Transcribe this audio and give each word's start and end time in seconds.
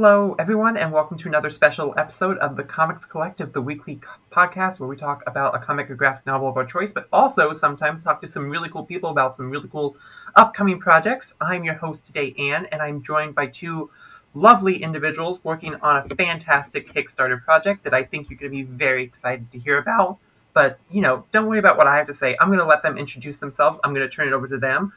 Hello, 0.00 0.36
everyone, 0.38 0.76
and 0.76 0.92
welcome 0.92 1.18
to 1.18 1.26
another 1.26 1.50
special 1.50 1.92
episode 1.96 2.38
of 2.38 2.54
the 2.54 2.62
Comics 2.62 3.04
Collective, 3.04 3.52
the 3.52 3.60
weekly 3.60 3.98
podcast 4.30 4.78
where 4.78 4.88
we 4.88 4.94
talk 4.94 5.24
about 5.26 5.56
a 5.56 5.58
comic 5.58 5.90
or 5.90 5.96
graphic 5.96 6.24
novel 6.24 6.48
of 6.48 6.56
our 6.56 6.64
choice, 6.64 6.92
but 6.92 7.08
also 7.12 7.52
sometimes 7.52 8.04
talk 8.04 8.20
to 8.20 8.28
some 8.28 8.48
really 8.48 8.68
cool 8.68 8.84
people 8.84 9.10
about 9.10 9.34
some 9.34 9.50
really 9.50 9.66
cool 9.66 9.96
upcoming 10.36 10.78
projects. 10.78 11.34
I'm 11.40 11.64
your 11.64 11.74
host 11.74 12.06
today, 12.06 12.32
Anne, 12.38 12.66
and 12.66 12.80
I'm 12.80 13.02
joined 13.02 13.34
by 13.34 13.46
two 13.46 13.90
lovely 14.34 14.80
individuals 14.80 15.42
working 15.42 15.74
on 15.82 15.96
a 15.96 16.14
fantastic 16.14 16.94
Kickstarter 16.94 17.42
project 17.42 17.82
that 17.82 17.92
I 17.92 18.04
think 18.04 18.30
you're 18.30 18.38
going 18.38 18.52
to 18.52 18.56
be 18.56 18.62
very 18.62 19.02
excited 19.02 19.50
to 19.50 19.58
hear 19.58 19.78
about. 19.78 20.18
But, 20.54 20.78
you 20.92 21.00
know, 21.00 21.24
don't 21.32 21.48
worry 21.48 21.58
about 21.58 21.76
what 21.76 21.88
I 21.88 21.96
have 21.96 22.06
to 22.06 22.14
say. 22.14 22.36
I'm 22.40 22.50
going 22.50 22.60
to 22.60 22.64
let 22.64 22.84
them 22.84 22.98
introduce 22.98 23.38
themselves. 23.38 23.80
I'm 23.82 23.92
going 23.94 24.08
to 24.08 24.14
turn 24.14 24.28
it 24.28 24.32
over 24.32 24.46
to 24.46 24.58
them. 24.58 24.92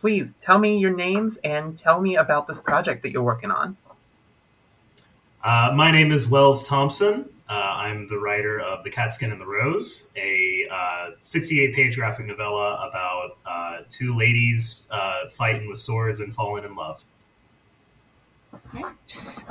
Please 0.00 0.32
tell 0.40 0.58
me 0.58 0.78
your 0.78 0.96
names 0.96 1.36
and 1.44 1.78
tell 1.78 2.00
me 2.00 2.16
about 2.16 2.48
this 2.48 2.58
project 2.58 3.02
that 3.02 3.10
you're 3.10 3.22
working 3.22 3.50
on. 3.50 3.76
Uh, 5.46 5.70
my 5.72 5.92
name 5.92 6.10
is 6.10 6.28
Wells 6.28 6.66
Thompson. 6.66 7.30
Uh, 7.48 7.74
I'm 7.76 8.08
the 8.08 8.18
writer 8.18 8.58
of 8.58 8.82
The 8.82 8.90
Catskin 8.90 9.30
and 9.30 9.40
the 9.40 9.46
Rose, 9.46 10.10
a 10.16 10.66
uh, 10.68 11.10
68 11.22 11.72
page 11.72 11.96
graphic 11.96 12.26
novella 12.26 12.88
about 12.88 13.38
uh, 13.46 13.82
two 13.88 14.16
ladies 14.16 14.88
uh, 14.90 15.28
fighting 15.30 15.68
with 15.68 15.78
swords 15.78 16.18
and 16.18 16.34
falling 16.34 16.64
in 16.64 16.74
love. 16.74 17.04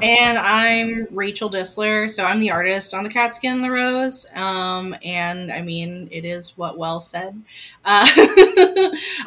And 0.02 0.38
I'm 0.38 1.07
Rachel 1.12 1.49
Distler, 1.49 2.10
so 2.10 2.26
I'm 2.26 2.41
the 2.41 2.51
artist 2.51 2.93
on 2.93 3.05
the 3.05 3.10
Catskin 3.10 3.54
and 3.54 3.63
the 3.63 3.71
Rose. 3.71 4.26
Um, 4.35 4.98
and 5.01 5.49
I 5.49 5.62
mean, 5.62 6.10
it 6.12 6.26
is 6.26 6.57
what 6.57 6.77
Wells 6.77 7.07
said. 7.07 7.41
Uh, 7.85 8.05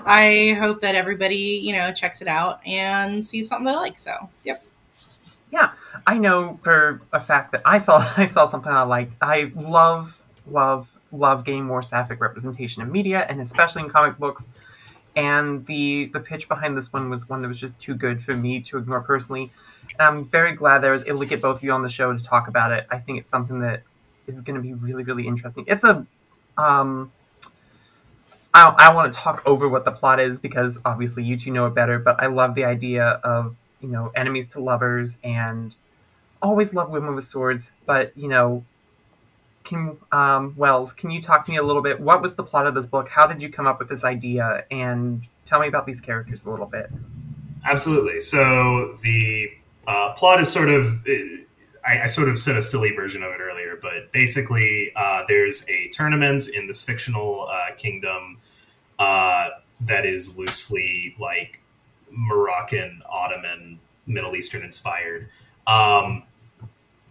I 0.04 0.54
hope 0.60 0.82
that 0.82 0.94
everybody, 0.94 1.62
you 1.64 1.72
know, 1.72 1.90
checks 1.92 2.20
it 2.20 2.28
out 2.28 2.60
and 2.66 3.24
sees 3.24 3.48
something 3.48 3.64
they 3.64 3.74
like. 3.74 3.96
So, 3.98 4.28
yep. 4.44 4.62
Yeah, 5.50 5.70
I 6.06 6.18
know 6.18 6.58
for 6.62 7.00
a 7.12 7.20
fact 7.20 7.52
that 7.52 7.62
I 7.64 7.78
saw 7.78 7.98
I 8.16 8.26
saw 8.26 8.46
something 8.46 8.70
I 8.70 8.82
liked. 8.82 9.14
I 9.20 9.52
love, 9.54 10.18
love, 10.46 10.88
love 11.12 11.44
getting 11.44 11.64
more 11.64 11.82
sapphic 11.82 12.20
representation 12.20 12.82
in 12.82 12.92
media, 12.92 13.26
and 13.28 13.40
especially 13.40 13.82
in 13.82 13.90
comic 13.90 14.18
books. 14.18 14.48
And 15.16 15.66
the 15.66 16.10
the 16.12 16.20
pitch 16.20 16.48
behind 16.48 16.76
this 16.76 16.92
one 16.92 17.10
was 17.10 17.28
one 17.28 17.42
that 17.42 17.48
was 17.48 17.58
just 17.58 17.78
too 17.80 17.94
good 17.94 18.22
for 18.22 18.36
me 18.36 18.60
to 18.62 18.78
ignore 18.78 19.00
personally. 19.00 19.50
And 19.98 20.00
I'm 20.00 20.24
very 20.26 20.52
glad 20.52 20.80
that 20.80 20.88
I 20.88 20.92
was 20.92 21.06
able 21.06 21.20
to 21.20 21.26
get 21.26 21.42
both 21.42 21.56
of 21.56 21.64
you 21.64 21.72
on 21.72 21.82
the 21.82 21.88
show 21.88 22.12
to 22.16 22.22
talk 22.22 22.46
about 22.48 22.72
it. 22.72 22.86
I 22.90 22.98
think 22.98 23.18
it's 23.18 23.28
something 23.28 23.60
that 23.60 23.82
is 24.26 24.40
going 24.42 24.56
to 24.56 24.62
be 24.62 24.74
really, 24.74 25.02
really 25.02 25.26
interesting. 25.26 25.64
It's 25.66 25.82
a 25.82 26.06
um, 26.56 27.10
I, 28.54 28.74
I 28.76 28.94
want 28.94 29.12
to 29.12 29.18
talk 29.18 29.42
over 29.46 29.68
what 29.68 29.84
the 29.84 29.92
plot 29.92 30.20
is 30.20 30.40
because 30.40 30.78
obviously 30.84 31.22
you 31.22 31.36
two 31.36 31.50
know 31.50 31.66
it 31.66 31.74
better, 31.74 31.98
but 31.98 32.20
I 32.20 32.26
love 32.26 32.54
the 32.54 32.64
idea 32.64 33.04
of 33.04 33.56
you 33.80 33.88
know 33.88 34.12
enemies 34.14 34.48
to 34.48 34.60
lovers 34.60 35.18
and 35.22 35.74
always 36.42 36.74
love 36.74 36.90
women 36.90 37.14
with 37.14 37.24
swords. 37.24 37.72
But 37.86 38.16
you 38.16 38.28
know 38.28 38.64
can 39.64 39.96
um, 40.12 40.54
wells 40.56 40.92
can 40.92 41.10
you 41.10 41.20
talk 41.20 41.44
to 41.44 41.52
me 41.52 41.58
a 41.58 41.62
little 41.62 41.82
bit? 41.82 42.00
What 42.00 42.22
was 42.22 42.34
the 42.34 42.42
plot 42.42 42.66
of 42.66 42.74
this 42.74 42.86
book? 42.86 43.08
How 43.08 43.26
did 43.26 43.42
you 43.42 43.50
come 43.50 43.66
up 43.66 43.78
with 43.78 43.88
this 43.88 44.04
idea? 44.04 44.64
And 44.70 45.22
tell 45.46 45.60
me 45.60 45.68
about 45.68 45.86
these 45.86 46.00
characters 46.00 46.44
a 46.44 46.50
little 46.50 46.66
bit. 46.66 46.90
Absolutely. 47.64 48.20
So 48.20 48.94
the 49.02 49.50
uh, 49.86 50.12
plot 50.14 50.40
is 50.40 50.52
sort 50.52 50.68
of 50.68 51.04
I, 51.86 52.02
I, 52.02 52.06
sort 52.06 52.28
of 52.28 52.38
said 52.38 52.56
a 52.56 52.62
silly 52.62 52.92
version 52.92 53.22
of 53.22 53.32
it 53.32 53.40
earlier 53.40 53.78
but 53.80 54.12
basically 54.12 54.92
uh, 54.94 55.22
there's 55.26 55.66
a 55.70 55.88
tournament 55.88 56.48
in 56.54 56.66
this 56.66 56.82
fictional 56.82 57.48
uh, 57.50 57.74
kingdom 57.78 58.38
uh, 58.98 59.48
that 59.80 60.04
is 60.04 60.38
loosely 60.38 61.16
like 61.18 61.60
Moroccan, 62.10 63.02
Ottoman, 63.08 63.78
Middle 64.06 64.34
Eastern 64.34 64.62
inspired, 64.62 65.28
um, 65.66 66.22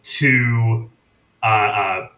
to 0.03 0.90
uh, 1.44 1.46
uh, 1.46 2.09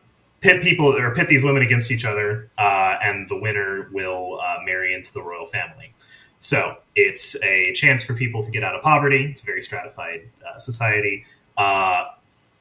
pit 0.41 0.62
people 0.62 0.88
or 0.88 1.13
pit 1.13 1.28
these 1.28 1.44
women 1.44 1.62
against 1.62 1.91
each 1.91 2.06
other, 2.06 2.50
uh, 2.57 2.97
and 3.01 3.28
the 3.29 3.38
winner 3.38 3.89
will 3.91 4.39
uh, 4.41 4.57
marry 4.63 4.94
into 4.94 5.13
the 5.13 5.22
royal 5.22 5.45
family. 5.45 5.94
So 6.39 6.78
it's 6.95 7.41
a 7.44 7.73
chance 7.73 8.03
for 8.03 8.13
people 8.13 8.41
to 8.44 8.51
get 8.51 8.63
out 8.63 8.73
of 8.73 8.81
poverty. 8.81 9.25
It's 9.25 9.44
a 9.44 9.45
very 9.45 9.62
stratified 9.62 10.29
uh, 10.47 10.57
society. 10.57 11.25
Uh, 11.57 12.06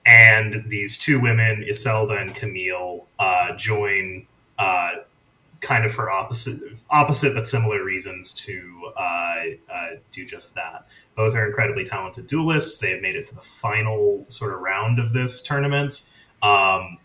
and 0.05 0.65
these 0.67 0.99
two 0.99 1.21
women, 1.21 1.65
Iselda 1.69 2.21
and 2.21 2.34
Camille, 2.34 3.07
join 3.57 4.27
kind 5.61 5.85
of 5.85 5.93
for 5.93 6.11
opposite 6.11 6.61
opposite 6.91 7.35
but 7.35 7.47
similar 7.47 7.83
reasons 7.83 8.33
to 8.33 8.93
uh, 8.97 9.45
uh, 9.73 9.89
do 10.11 10.25
just 10.25 10.55
that. 10.55 10.87
Both 11.17 11.35
are 11.35 11.47
incredibly 11.47 11.85
talented 11.85 12.27
duelists. 12.27 12.79
They 12.79 12.93
have 12.93 13.03
made 13.03 13.17
it 13.17 13.25
to 13.27 13.35
the 13.35 13.41
final 13.41 14.25
sort 14.29 14.55
of 14.55 14.61
round 14.61 14.99
of 14.99 15.13
this 15.13 15.43
tournament. 15.43 16.11
Um, 16.43 16.99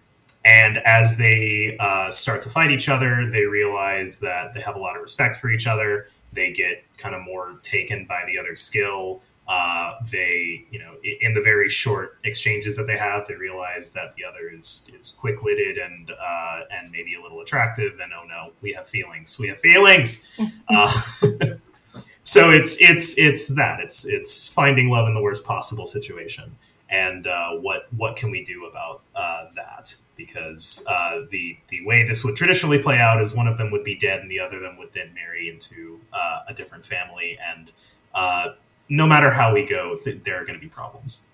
and 0.46 0.78
as 0.80 1.18
they 1.18 1.78
uh, 1.80 2.12
start 2.12 2.42
to 2.44 2.50
fight 2.50 2.70
each 2.70 2.90
other, 2.90 3.30
they 3.30 3.46
realize 3.46 4.20
that 4.20 4.54
they 4.54 4.60
have 4.62 4.76
a 4.76 4.80
lot 4.80 4.96
of 4.96 5.02
respect 5.02 5.38
for 5.38 5.50
each 5.50 5.68
other. 5.68 6.08
They 6.34 6.52
get 6.52 6.84
kind 6.98 7.16
of 7.16 7.22
more 7.22 7.56
taken 7.62 8.06
by 8.06 8.24
the 8.28 8.38
other 8.38 8.56
skill. 8.56 9.22
Uh, 9.46 9.96
they, 10.10 10.66
you 10.72 10.80
know, 10.80 10.96
in 11.22 11.34
the 11.34 11.42
very 11.42 11.68
short 11.68 12.18
exchanges 12.24 12.78
that 12.78 12.88
they 12.88 12.98
have, 12.98 13.28
they 13.28 13.36
realize 13.36 13.92
that 13.92 14.16
the 14.16 14.24
other 14.24 14.50
is 14.50 14.90
is 14.98 15.12
quick 15.12 15.42
witted 15.44 15.78
and 15.78 16.12
uh, 16.12 16.62
and 16.72 16.90
maybe 16.92 17.16
a 17.16 17.22
little 17.22 17.42
attractive. 17.42 18.00
And 18.02 18.14
oh 18.14 18.24
no, 18.26 18.52
we 18.62 18.72
have 18.72 18.88
feelings. 18.88 19.38
We 19.38 19.50
have 19.50 19.60
feelings. 19.60 20.40
uh, 20.70 20.92
so 22.24 22.52
it's 22.52 22.82
it's 22.82 23.18
it's 23.18 23.50
that 23.56 23.82
it's 23.82 24.08
it's 24.08 24.48
finding 24.48 24.90
love 24.90 25.10
in 25.10 25.14
the 25.14 25.22
worst 25.22 25.46
possible 25.46 25.88
situation. 25.88 26.56
And 26.90 27.28
uh, 27.28 27.56
what 27.56 27.88
what 27.98 28.16
can 28.16 28.32
we 28.32 28.46
do 28.46 28.66
about 28.66 29.02
uh, 29.14 29.48
that? 29.58 29.94
Because 30.16 30.86
uh, 30.90 31.22
the 31.32 31.58
the 31.68 31.86
way 31.86 32.08
this 32.08 32.24
would 32.24 32.38
traditionally 32.38 32.82
play 32.82 32.98
out 32.98 33.22
is 33.22 33.36
one 33.36 33.48
of 33.48 33.58
them 33.58 33.72
would 33.72 33.84
be 33.84 33.96
dead, 33.96 34.22
and 34.22 34.32
the 34.32 34.40
other 34.40 34.60
them 34.60 34.78
would 34.78 34.94
then 34.94 35.14
marry 35.14 35.50
into 35.50 36.00
a 36.48 36.54
different 36.54 36.86
family, 36.86 37.38
and 37.46 37.74
no 38.90 39.06
matter 39.06 39.30
how 39.30 39.54
we 39.54 39.66
go, 39.66 39.96
th- 39.96 40.24
there 40.24 40.36
are 40.36 40.46
going 40.46 40.58
to 40.58 40.62
be 40.62 40.68
problems. 40.68 41.28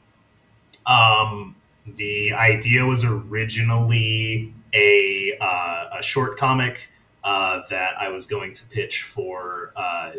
Um, 0.85 1.55
the 1.85 2.33
idea 2.33 2.85
was 2.85 3.03
originally 3.03 4.53
a, 4.73 5.37
uh, 5.39 5.97
a 5.99 6.03
short 6.03 6.37
comic 6.37 6.91
uh, 7.23 7.61
that 7.69 7.97
I 7.99 8.09
was 8.09 8.25
going 8.25 8.53
to 8.53 8.69
pitch 8.69 9.03
for 9.03 9.73
uh, 9.75 10.11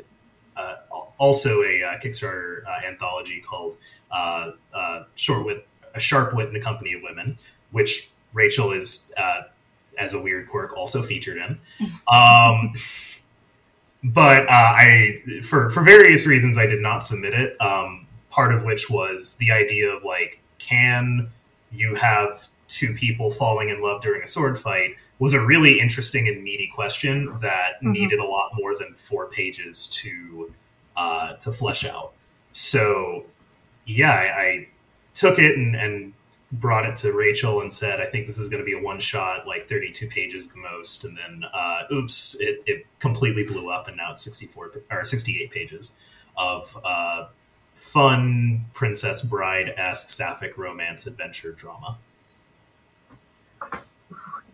uh 0.56 0.74
also 1.19 1.62
a 1.62 1.82
uh, 1.82 1.98
Kickstarter 1.98 2.62
uh, 2.66 2.86
anthology 2.86 3.40
called 3.40 3.76
Short 5.14 5.44
Wit, 5.44 5.66
A 5.94 6.00
Sharp 6.00 6.34
Wit 6.34 6.48
in 6.48 6.54
the 6.54 6.60
Company 6.60 6.92
of 6.92 7.02
Women, 7.02 7.36
which 7.70 8.10
Rachel 8.32 8.72
is, 8.72 9.12
as 9.98 10.14
a 10.14 10.22
weird 10.22 10.48
quirk, 10.48 10.76
also 10.76 11.02
featured 11.02 11.36
in. 11.36 11.58
Um, 12.10 12.74
but 14.03 14.49
uh, 14.49 14.50
I, 14.50 15.22
for 15.43 15.71
for 15.71 15.83
various 15.83 16.27
reasons, 16.27 16.59
I 16.59 16.66
did 16.66 16.81
not 16.81 17.05
submit 17.05 17.34
it. 17.34 17.61
Um, 17.61 18.06
part 18.31 18.55
of 18.55 18.65
which 18.65 18.88
was 18.88 19.37
the 19.38 19.50
idea 19.50 19.91
of 19.91 20.05
like, 20.05 20.41
can 20.59 21.28
you 21.72 21.94
have 21.94 22.49
two 22.69 22.94
people 22.94 23.31
falling 23.31 23.69
in 23.69 23.83
love 23.83 24.00
during 24.00 24.22
a 24.22 24.27
sword 24.27 24.59
fight? 24.59 24.97
Was 25.19 25.34
a 25.34 25.44
really 25.44 25.78
interesting 25.81 26.28
and 26.28 26.43
meaty 26.43 26.71
question 26.75 27.27
that 27.41 27.75
mm-hmm. 27.77 27.93
needed 27.93 28.21
a 28.21 28.25
lot 28.25 28.53
more 28.55 28.75
than 28.77 28.94
four 28.94 29.27
pages 29.27 29.87
to 29.88 30.53
uh, 30.97 31.34
to 31.34 31.53
flesh 31.53 31.84
out. 31.84 32.12
So, 32.53 33.25
yeah, 33.85 34.12
I, 34.12 34.43
I 34.43 34.69
took 35.12 35.38
it 35.38 35.56
and, 35.56 35.76
and 35.76 36.12
brought 36.52 36.85
it 36.85 36.97
to 36.97 37.12
Rachel 37.12 37.61
and 37.61 37.73
said, 37.73 38.00
I 38.00 38.06
think 38.06 38.26
this 38.26 38.38
is 38.38 38.49
going 38.49 38.61
to 38.61 38.64
be 38.64 38.73
a 38.73 38.82
one 38.82 38.99
shot, 38.99 39.47
like 39.47 39.69
32 39.69 40.08
pages 40.08 40.49
the 40.49 40.58
most. 40.58 41.05
And 41.05 41.17
then, 41.17 41.44
uh, 41.55 41.82
oops, 41.93 42.37
it, 42.41 42.62
it 42.67 42.87
completely 42.99 43.44
blew 43.44 43.70
up. 43.70 43.88
And 43.88 43.97
now 43.97 44.12
it's 44.12 44.25
64 44.25 44.73
or 44.91 45.05
68 45.05 45.50
pages 45.50 45.99
of 46.37 46.76
uh, 46.85 47.29
fun 47.75 48.64
Princess 48.75 49.23
Bride 49.23 49.75
esque 49.76 50.08
sapphic 50.08 50.58
romance 50.58 51.06
adventure 51.06 51.52
drama. 51.52 51.99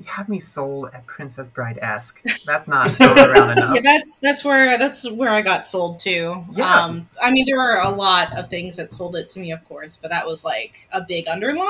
You 0.06 0.12
have 0.12 0.28
me 0.28 0.38
sold 0.38 0.90
at 0.94 1.04
Princess 1.06 1.50
Bride 1.50 1.80
esque. 1.82 2.22
That's 2.46 2.68
not 2.68 2.88
around 3.00 3.50
enough. 3.58 3.74
Yeah, 3.74 3.80
that's 3.82 4.18
that's 4.20 4.44
where 4.44 4.78
that's 4.78 5.10
where 5.10 5.30
I 5.30 5.42
got 5.42 5.66
sold 5.66 5.98
too. 5.98 6.44
Yeah. 6.52 6.84
Um, 6.84 7.08
I 7.20 7.32
mean, 7.32 7.44
there 7.44 7.60
are 7.60 7.82
a 7.82 7.90
lot 7.90 8.32
of 8.38 8.48
things 8.48 8.76
that 8.76 8.94
sold 8.94 9.16
it 9.16 9.28
to 9.30 9.40
me, 9.40 9.50
of 9.50 9.64
course, 9.64 9.96
but 9.96 10.12
that 10.12 10.24
was 10.24 10.44
like 10.44 10.88
a 10.92 11.00
big 11.00 11.26
underline. 11.26 11.66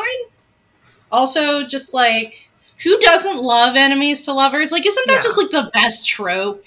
Also, 1.11 1.67
just 1.67 1.95
like 1.95 2.51
who 2.83 2.99
doesn't 2.99 3.39
love 3.39 3.75
enemies 3.75 4.21
to 4.23 4.35
lovers? 4.35 4.71
Like, 4.71 4.87
isn't 4.87 5.07
that 5.07 5.15
yeah. 5.15 5.21
just 5.21 5.39
like 5.39 5.51
the 5.51 5.71
best 5.73 6.07
trope? 6.07 6.67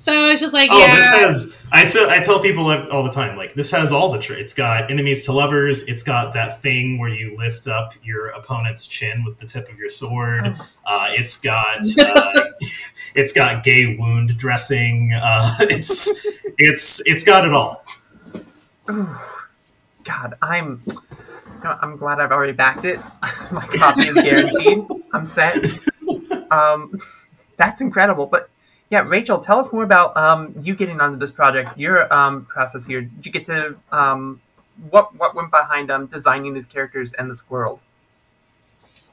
So 0.00 0.28
it's 0.28 0.40
just 0.40 0.54
like, 0.54 0.70
oh, 0.72 0.78
yeah. 0.78 0.96
this 0.96 1.10
has. 1.10 1.66
I 1.70 1.84
so 1.84 2.08
I 2.08 2.20
tell 2.20 2.40
people 2.40 2.70
all 2.90 3.02
the 3.02 3.10
time, 3.10 3.36
like 3.36 3.52
this 3.52 3.70
has 3.72 3.92
all 3.92 4.10
the 4.10 4.18
traits. 4.18 4.40
It's 4.40 4.54
got 4.54 4.90
enemies 4.90 5.24
to 5.24 5.32
lovers. 5.32 5.86
It's 5.88 6.02
got 6.02 6.32
that 6.32 6.62
thing 6.62 6.98
where 6.98 7.10
you 7.10 7.36
lift 7.36 7.68
up 7.68 7.92
your 8.02 8.28
opponent's 8.28 8.86
chin 8.86 9.24
with 9.24 9.36
the 9.36 9.44
tip 9.44 9.68
of 9.68 9.78
your 9.78 9.90
sword. 9.90 10.56
Oh. 10.58 10.68
Uh, 10.86 11.08
it's 11.10 11.38
got 11.38 11.80
uh, 11.98 12.32
it's 13.14 13.34
got 13.34 13.62
gay 13.62 13.94
wound 13.98 14.38
dressing. 14.38 15.12
Uh, 15.12 15.54
it's 15.60 16.46
it's 16.56 17.06
it's 17.06 17.22
got 17.22 17.44
it 17.44 17.52
all. 17.52 17.84
God, 18.86 20.34
I'm 20.40 20.80
I'm 21.62 21.98
glad 21.98 22.20
I've 22.20 22.32
already 22.32 22.54
backed 22.54 22.86
it. 22.86 23.00
My 23.52 23.66
copy 23.66 24.08
is 24.08 24.14
guaranteed. 24.14 24.86
I'm 25.12 25.26
set. 25.26 25.62
Um, 26.50 27.02
that's 27.58 27.82
incredible. 27.82 28.24
But 28.24 28.48
yeah, 28.90 29.00
Rachel, 29.06 29.38
tell 29.38 29.60
us 29.60 29.72
more 29.72 29.84
about 29.84 30.16
um, 30.16 30.52
you 30.62 30.74
getting 30.74 31.00
onto 31.00 31.16
this 31.16 31.30
project. 31.30 31.78
Your 31.78 32.12
um, 32.12 32.44
process 32.46 32.84
here. 32.84 33.02
Did 33.02 33.24
you 33.24 33.32
get 33.32 33.46
to 33.46 33.76
um, 33.92 34.40
what 34.90 35.14
what 35.14 35.36
went 35.36 35.52
behind 35.52 35.92
um, 35.92 36.06
designing 36.06 36.54
these 36.54 36.66
characters 36.66 37.12
and 37.12 37.30
this 37.30 37.48
world? 37.48 37.78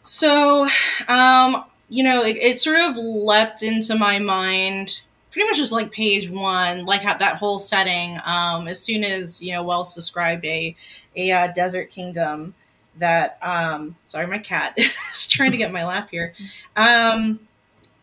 So, 0.02 0.66
um, 1.08 1.64
you 1.90 2.04
know, 2.04 2.24
it, 2.24 2.38
it 2.38 2.60
sort 2.60 2.80
of 2.80 2.96
leapt 2.98 3.62
into 3.62 3.96
my 3.96 4.18
mind 4.18 5.02
pretty 5.32 5.48
much 5.48 5.58
just 5.58 5.72
like 5.72 5.92
page 5.92 6.32
one, 6.32 6.86
like 6.86 7.04
that 7.04 7.36
whole 7.36 7.60
setting. 7.60 8.18
Um, 8.26 8.68
as 8.68 8.80
soon 8.80 9.04
as 9.04 9.44
you 9.44 9.54
know 9.54 9.62
Wells 9.62 9.94
described 9.94 10.44
a 10.46 10.76
a 11.16 11.32
uh, 11.32 11.48
desert 11.54 11.92
kingdom 11.92 12.56
that 12.98 13.38
sorry, 14.06 14.26
my 14.26 14.40
cat 14.40 14.74
is 14.78 15.28
trying 15.28 15.52
to 15.52 15.58
get 15.58 15.72
my 15.72 15.86
lap 15.86 16.10
here. 16.10 16.34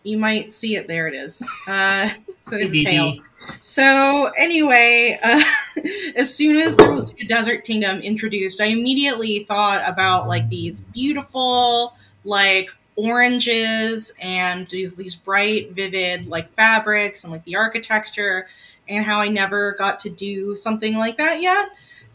You 0.05 0.19
might 0.19 0.55
see 0.55 0.77
it. 0.77 0.87
There 0.87 1.09
it 1.09 1.15
is. 1.15 1.47
Uh, 1.67 2.11
his 2.51 2.85
tail. 2.85 3.17
So 3.61 4.31
anyway, 4.39 5.19
uh, 5.23 5.43
as 6.17 6.33
soon 6.33 6.59
as 6.59 6.77
there 6.77 6.93
was 6.93 7.07
a 7.19 7.25
desert 7.25 7.65
kingdom 7.65 8.01
introduced, 8.01 8.61
I 8.61 8.67
immediately 8.67 9.45
thought 9.45 9.83
about 9.89 10.29
like 10.29 10.49
these 10.51 10.83
beautiful 10.83 11.95
like 12.25 12.71
oranges 12.97 14.13
and 14.21 14.69
these 14.69 14.95
these 14.95 15.15
bright, 15.15 15.73
vivid 15.73 16.27
like 16.27 16.53
fabrics 16.53 17.25
and 17.25 17.33
like 17.33 17.45
the 17.45 17.57
architecture, 17.57 18.47
and 18.89 19.05
how 19.05 19.21
I 19.21 19.29
never 19.29 19.73
got 19.73 19.99
to 20.01 20.11
do 20.11 20.55
something 20.55 20.97
like 20.97 21.17
that 21.17 21.41
yet. 21.41 21.71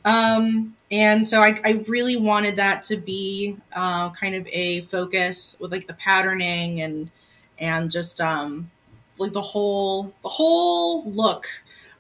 Um, 0.05 0.75
and 0.91 1.27
so 1.27 1.41
I, 1.41 1.59
I, 1.65 1.83
really 1.87 2.15
wanted 2.15 2.55
that 2.55 2.83
to 2.83 2.95
be 2.95 3.57
uh, 3.73 4.09
kind 4.11 4.33
of 4.33 4.47
a 4.47 4.81
focus 4.83 5.57
with 5.59 5.73
like 5.73 5.87
the 5.87 5.93
patterning 5.95 6.81
and 6.81 7.11
and 7.59 7.91
just 7.91 8.21
um, 8.21 8.69
like 9.17 9.33
the 9.33 9.41
whole 9.41 10.13
the 10.23 10.29
whole 10.29 11.09
look 11.09 11.47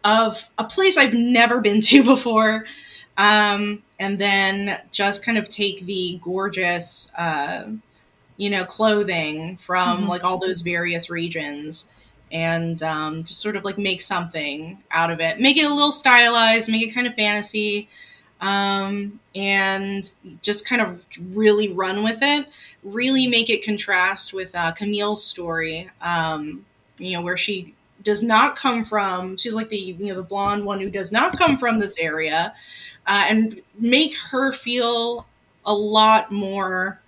of 0.03 0.49
a 0.57 0.63
place 0.63 0.97
I've 0.97 1.13
never 1.13 1.59
been 1.59 1.81
to 1.81 2.03
before. 2.15 2.65
Um, 3.17 3.83
and 3.99 4.17
then 4.17 4.81
just 4.91 5.25
kind 5.25 5.37
of 5.37 5.49
take 5.49 5.85
the 5.85 6.19
gorgeous 6.23 7.11
uh, 7.17 7.65
you 8.39 8.49
know, 8.49 8.63
clothing 8.63 9.57
from 9.57 9.99
mm-hmm. 9.99 10.07
like 10.07 10.23
all 10.23 10.39
those 10.39 10.61
various 10.61 11.09
regions 11.09 11.89
and 12.31 12.81
um, 12.83 13.23
just 13.25 13.41
sort 13.41 13.57
of 13.57 13.65
like 13.65 13.77
make 13.77 14.01
something 14.01 14.81
out 14.91 15.11
of 15.11 15.19
it. 15.19 15.41
Make 15.41 15.57
it 15.57 15.69
a 15.69 15.73
little 15.73 15.91
stylized, 15.91 16.69
make 16.69 16.87
it 16.87 16.93
kind 16.93 17.05
of 17.05 17.15
fantasy, 17.15 17.89
um, 18.41 19.19
and 19.35 20.13
just 20.41 20.67
kind 20.67 20.81
of 20.81 21.05
really 21.31 21.69
run 21.69 22.03
with 22.03 22.19
it. 22.21 22.47
Really 22.83 23.27
make 23.27 23.49
it 23.49 23.63
contrast 23.63 24.33
with 24.33 24.55
uh, 24.55 24.71
Camille's 24.71 25.23
story, 25.23 25.89
um, 26.01 26.65
you 26.97 27.13
know, 27.13 27.21
where 27.21 27.37
she 27.37 27.73
does 28.03 28.23
not 28.23 28.55
come 28.55 28.85
from. 28.85 29.37
She's 29.37 29.53
like 29.53 29.69
the 29.69 29.77
you 29.77 30.07
know 30.07 30.15
the 30.15 30.23
blonde 30.23 30.65
one 30.65 30.79
who 30.79 30.89
does 30.89 31.11
not 31.11 31.37
come 31.37 31.57
from 31.57 31.79
this 31.79 31.97
area, 31.97 32.53
uh, 33.05 33.25
and 33.27 33.61
make 33.77 34.17
her 34.31 34.51
feel 34.53 35.25
a 35.65 35.73
lot 35.73 36.31
more 36.31 37.01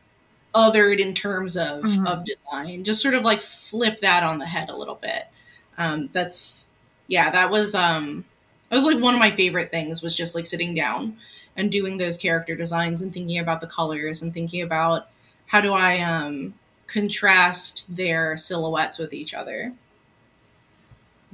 othered 0.54 1.00
in 1.00 1.14
terms 1.14 1.56
of 1.56 1.84
mm-hmm. 1.84 2.06
of 2.06 2.26
design. 2.26 2.84
Just 2.84 3.02
sort 3.02 3.14
of 3.14 3.24
like 3.24 3.42
flip 3.42 4.02
that 4.02 4.24
on 4.24 4.40
the 4.40 4.46
head 4.46 4.70
a 4.70 4.76
little 4.76 4.96
bit. 4.96 5.28
Um, 5.78 6.10
that's 6.12 6.70
yeah, 7.08 7.30
that 7.32 7.52
was 7.52 7.74
um, 7.76 8.26
that 8.72 8.78
was 8.78 8.86
like 8.86 9.00
one 9.00 9.14
of 9.14 9.20
my 9.20 9.32
favorite 9.32 9.70
things 9.70 10.02
was 10.02 10.16
just 10.16 10.34
like 10.34 10.46
sitting 10.46 10.74
down 10.74 11.18
and 11.58 11.70
doing 11.70 11.98
those 11.98 12.16
character 12.16 12.56
designs 12.56 13.02
and 13.02 13.14
thinking 13.14 13.38
about 13.38 13.60
the 13.60 13.68
colors 13.68 14.22
and 14.22 14.34
thinking 14.34 14.62
about 14.62 15.10
how 15.48 15.60
do 15.60 15.74
I 15.74 16.00
um, 16.00 16.54
contrast 16.88 17.94
their 17.94 18.38
silhouettes 18.38 18.98
with 18.98 19.12
each 19.12 19.34
other. 19.34 19.74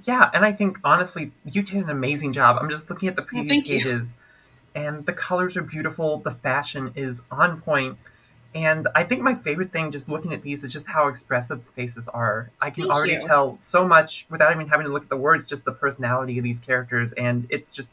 Yeah, 0.03 0.31
and 0.33 0.43
I 0.43 0.51
think 0.51 0.79
honestly, 0.83 1.31
you 1.45 1.61
did 1.61 1.75
an 1.75 1.89
amazing 1.91 2.33
job. 2.33 2.57
I'm 2.59 2.71
just 2.71 2.89
looking 2.89 3.07
at 3.07 3.15
the 3.15 3.21
preview 3.21 3.49
well, 3.49 3.61
pages, 3.61 4.15
you. 4.75 4.81
and 4.81 5.05
the 5.05 5.13
colors 5.13 5.55
are 5.55 5.61
beautiful. 5.61 6.17
The 6.17 6.31
fashion 6.31 6.91
is 6.95 7.21
on 7.29 7.61
point 7.61 7.99
and 8.57 8.87
I 8.95 9.03
think 9.03 9.21
my 9.21 9.35
favorite 9.35 9.69
thing, 9.69 9.91
just 9.91 10.09
looking 10.09 10.33
at 10.33 10.41
these, 10.41 10.63
is 10.63 10.73
just 10.73 10.87
how 10.87 11.09
expressive 11.09 11.63
the 11.63 11.71
faces 11.73 12.07
are. 12.07 12.49
I 12.59 12.71
can 12.71 12.85
Thank 12.85 12.93
already 12.95 13.13
you. 13.13 13.27
tell 13.27 13.55
so 13.59 13.87
much 13.87 14.25
without 14.31 14.51
even 14.51 14.67
having 14.67 14.87
to 14.87 14.91
look 14.91 15.03
at 15.03 15.09
the 15.09 15.17
words, 15.17 15.47
just 15.47 15.63
the 15.63 15.71
personality 15.71 16.39
of 16.39 16.43
these 16.43 16.59
characters, 16.59 17.13
and 17.13 17.45
it's 17.49 17.71
just. 17.71 17.91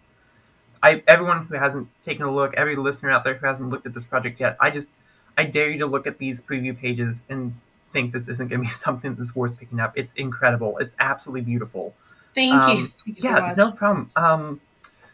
I 0.83 1.03
everyone 1.07 1.47
who 1.47 1.55
hasn't 1.57 1.89
taken 2.03 2.25
a 2.25 2.35
look, 2.35 2.55
every 2.57 2.77
listener 2.77 3.11
out 3.11 3.25
there 3.25 3.35
who 3.35 3.47
hasn't 3.47 3.69
looked 3.69 3.87
at 3.87 3.95
this 3.95 4.05
project 4.05 4.41
yet, 4.41 4.57
I 4.61 4.71
just 4.71 4.89
I 5.37 5.45
dare 5.45 5.71
you 5.71 5.79
to 5.79 5.87
look 5.87 6.07
at 6.07 6.19
these 6.19 6.41
preview 6.41 6.79
pages 6.79 7.23
and 7.29 7.55
think 7.93 8.13
this 8.13 8.29
isn't 8.29 8.49
going 8.49 8.63
to 8.63 8.67
be 8.67 8.73
something 8.87 9.15
that's 9.15 9.37
worth 9.37 9.59
picking 9.59 9.81
up. 9.81 9.93
It's 9.97 10.15
incredible. 10.15 10.79
It's 10.79 10.95
absolutely 10.99 11.43
beautiful. 11.43 11.95
Thank 12.35 12.65
um, 12.65 12.77
you. 12.77 12.87
Thank 12.87 13.23
you 13.23 13.31
yeah, 13.31 13.55
so 13.55 13.65
no 13.67 13.73
problem. 13.73 14.11
Um, 14.17 14.61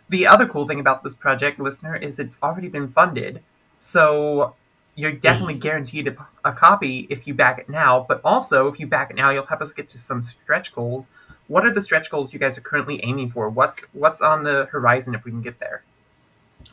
the 0.08 0.26
other 0.26 0.46
cool 0.46 0.66
thing 0.66 0.80
about 0.80 1.02
this 1.02 1.14
project, 1.14 1.58
listener, 1.60 1.96
is 1.96 2.18
it's 2.18 2.36
already 2.42 2.68
been 2.68 2.88
funded. 2.88 3.42
So 3.78 4.54
you're 4.94 5.12
definitely 5.12 5.54
mm. 5.54 5.60
guaranteed 5.60 6.08
a, 6.08 6.26
a, 6.44 6.52
copy 6.52 7.06
if 7.10 7.26
you 7.26 7.34
back 7.34 7.58
it 7.58 7.68
now. 7.68 8.04
But 8.08 8.20
also, 8.24 8.68
if 8.68 8.78
you 8.78 8.86
back 8.86 9.10
it 9.10 9.16
now, 9.16 9.30
you'll 9.30 9.46
help 9.46 9.62
us 9.62 9.72
get 9.72 9.88
to 9.90 9.98
some 9.98 10.22
stretch 10.22 10.74
goals. 10.74 11.08
What 11.48 11.64
are 11.66 11.72
the 11.72 11.82
stretch 11.82 12.10
goals 12.10 12.32
you 12.32 12.38
guys 12.38 12.56
are 12.58 12.62
currently 12.62 13.00
aiming 13.02 13.30
for? 13.30 13.48
What's 13.48 13.82
what's 13.92 14.20
on 14.20 14.44
the 14.44 14.66
horizon 14.66 15.14
if 15.14 15.24
we 15.24 15.30
can 15.30 15.42
get 15.42 15.58
there? 15.58 15.82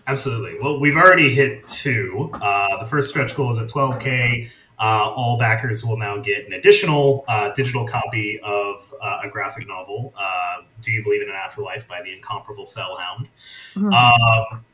Absolutely. 0.05 0.59
Well, 0.61 0.79
we've 0.79 0.95
already 0.95 1.29
hit 1.29 1.65
two. 1.67 2.29
Uh, 2.33 2.77
the 2.77 2.85
first 2.85 3.09
stretch 3.09 3.35
goal 3.35 3.49
is 3.49 3.59
at 3.59 3.69
12k. 3.69 4.53
Uh, 4.79 5.11
all 5.15 5.39
backers 5.39 5.83
will 5.83 5.97
now 5.97 6.17
get 6.17 6.45
an 6.45 6.53
additional 6.53 7.25
uh, 7.27 7.51
digital 7.55 7.85
copy 7.87 8.39
of 8.43 8.93
uh, 9.01 9.21
a 9.23 9.29
graphic 9.29 9.67
novel, 9.67 10.13
uh, 10.15 10.57
"Do 10.81 10.91
You 10.91 11.03
Believe 11.03 11.23
in 11.23 11.29
an 11.29 11.35
Afterlife" 11.35 11.87
by 11.87 12.01
the 12.03 12.13
incomparable 12.13 12.67
Fellhound. 12.67 13.27
Mm-hmm. 13.73 13.91
Um, 13.91 14.65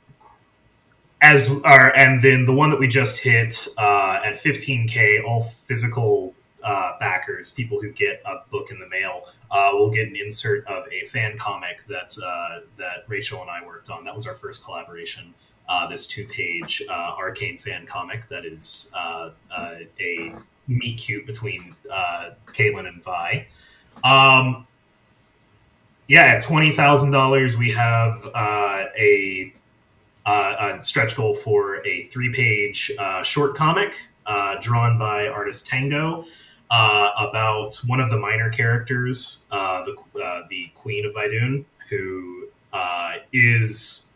as 1.24 1.50
and 1.96 2.22
then 2.22 2.46
the 2.46 2.54
one 2.54 2.70
that 2.70 2.80
we 2.80 2.88
just 2.88 3.24
hit 3.24 3.68
uh, 3.78 4.20
at 4.24 4.36
15k 4.36 5.24
all 5.24 5.44
physical 5.44 6.36
uh, 6.64 7.00
backers 7.00 7.50
people 7.50 7.82
who 7.82 7.90
get 7.92 8.22
a 8.26 8.36
book 8.52 8.72
in 8.72 8.80
the 8.80 8.88
mail 8.90 9.24
uh, 9.52 9.72
will 9.74 9.90
get 9.90 10.08
an 10.08 10.16
insert 10.18 10.68
of 10.68 10.86
a 10.92 11.06
fan 11.06 11.38
comic 11.38 11.86
that 11.88 12.14
uh, 12.24 12.60
that 12.78 13.06
rachel 13.08 13.42
and 13.42 13.50
i 13.50 13.66
worked 13.66 13.90
on. 13.90 14.04
That 14.04 14.14
was 14.14 14.28
our 14.28 14.36
first 14.36 14.66
collaboration 14.66 15.34
uh, 15.70 15.88
this 15.88 16.06
two 16.06 16.26
page 16.28 16.84
uh, 16.90 17.16
arcane 17.18 17.58
fan 17.58 17.86
comic 17.86 18.28
that 18.28 18.46
is 18.46 18.94
a 18.96 20.36
meet 20.68 20.98
cute 20.98 21.26
between 21.26 21.74
caitlyn 21.90 22.88
and 22.88 23.02
vi. 23.02 23.48
Um, 24.04 24.68
yeah 26.10 26.24
at 26.24 26.44
$20000 26.44 27.58
we 27.58 27.72
have 27.72 28.30
a 28.36 29.54
a 30.26 30.84
stretch 30.84 31.16
goal 31.16 31.34
for 31.34 31.86
a 31.86 32.04
three 32.04 32.32
page 32.32 32.92
uh, 33.00 33.24
short 33.24 33.56
comic 33.56 34.10
uh, 34.26 34.56
drawn 34.62 34.98
by 34.98 35.28
artist 35.28 35.68
Tango 35.68 36.26
uh, 36.72 37.12
about 37.20 37.76
one 37.88 38.00
of 38.00 38.10
the 38.10 38.18
minor 38.18 38.50
characters, 38.50 39.46
uh, 39.52 39.84
the, 39.84 40.22
uh, 40.22 40.42
the 40.50 40.72
Queen 40.76 41.06
of 41.06 41.14
Baidoon, 41.14 41.66
who 41.90 42.48
is 43.32 44.12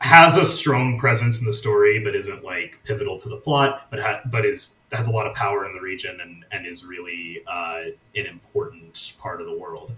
has 0.00 0.36
a 0.36 0.44
strong 0.44 0.96
presence 0.96 1.40
in 1.40 1.46
the 1.46 1.52
story, 1.52 1.98
but 1.98 2.14
isn't 2.14 2.44
like 2.44 2.78
pivotal 2.84 3.16
to 3.18 3.28
the 3.28 3.36
plot, 3.36 3.86
but 3.90 3.98
ha- 4.00 4.20
but 4.26 4.44
is 4.44 4.80
has 4.92 5.08
a 5.08 5.10
lot 5.10 5.26
of 5.26 5.34
power 5.34 5.66
in 5.66 5.74
the 5.74 5.80
region 5.80 6.20
and 6.20 6.44
and 6.52 6.66
is 6.66 6.84
really 6.84 7.42
an 7.48 8.26
important 8.26 9.14
part 9.18 9.40
of 9.40 9.46
the 9.46 9.58
world. 9.58 9.94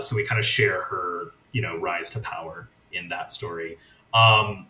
so 0.00 0.16
we 0.16 0.24
kind 0.24 0.38
of 0.38 0.44
share 0.44 0.82
her, 0.82 1.32
you 1.52 1.60
know, 1.62 1.76
rise 1.76 2.10
to 2.10 2.20
power 2.20 2.68
in 2.92 3.08
that 3.08 3.30
story. 3.30 3.78
Um, 4.14 4.66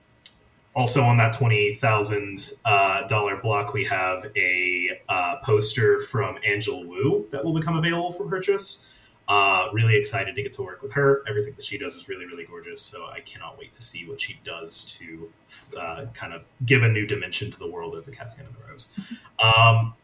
also 0.79 1.03
on 1.03 1.17
that 1.17 1.33
twenty 1.33 1.75
thousand 1.75 2.53
uh, 2.65 3.03
dollar 3.09 3.37
block, 3.37 3.75
we 3.75 3.85
have 3.85 4.31
a 4.37 5.01
uh, 5.09 5.37
poster 5.43 5.99
from 5.99 6.39
Angel 6.45 6.85
Wu 6.85 7.27
that 7.33 7.45
will 7.45 7.53
become 7.53 7.77
available 7.77 8.13
for 8.13 8.25
purchase. 8.27 8.85
Uh, 9.27 9.69
really 9.75 9.95
excited 9.97 10.35
to 10.37 10.43
get 10.43 10.55
to 10.55 10.63
work 10.63 10.81
with 10.81 10.93
her. 10.93 11.23
Everything 11.29 11.53
that 11.55 11.65
she 11.65 11.77
does 11.77 11.97
is 11.97 12.09
really, 12.09 12.25
really 12.25 12.45
gorgeous. 12.45 12.81
So 12.81 13.11
I 13.13 13.21
cannot 13.21 13.59
wait 13.59 13.75
to 13.75 13.83
see 13.83 14.09
what 14.09 14.19
she 14.19 14.41
does 14.43 14.97
to 14.99 15.31
uh, 15.79 16.07
kind 16.15 16.33
of 16.33 16.49
give 16.65 16.83
a 16.83 16.89
new 16.89 17.07
dimension 17.07 17.51
to 17.51 17.59
the 17.59 17.69
world 17.69 17.95
of 17.95 18.07
the 18.07 18.13
cat 18.13 18.33
skin 18.33 18.47
and 18.47 18.55
the 18.55 18.71
rose. 18.71 18.91
Um, 19.43 19.95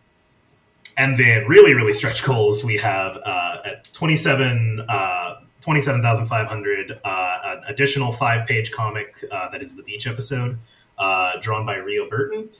and 0.99 1.17
then 1.17 1.47
really, 1.49 1.73
really 1.73 1.95
stretch 1.95 2.23
goals 2.23 2.65
we 2.65 2.77
have 2.77 3.17
uh, 3.25 3.63
at 3.65 3.91
27 3.93 4.85
uh, 4.89 5.37
27,500, 5.65 7.01
uh, 7.05 7.39
an 7.43 7.63
additional 7.67 8.13
five 8.13 8.47
page 8.47 8.71
comic 8.71 9.17
uh, 9.33 9.49
that 9.49 9.63
is 9.63 9.75
the 9.75 9.83
beach 9.83 10.07
episode, 10.07 10.59
uh, 10.99 11.39
drawn 11.41 11.65
by 11.65 11.77
Rio 11.77 12.09
Burton. 12.09 12.51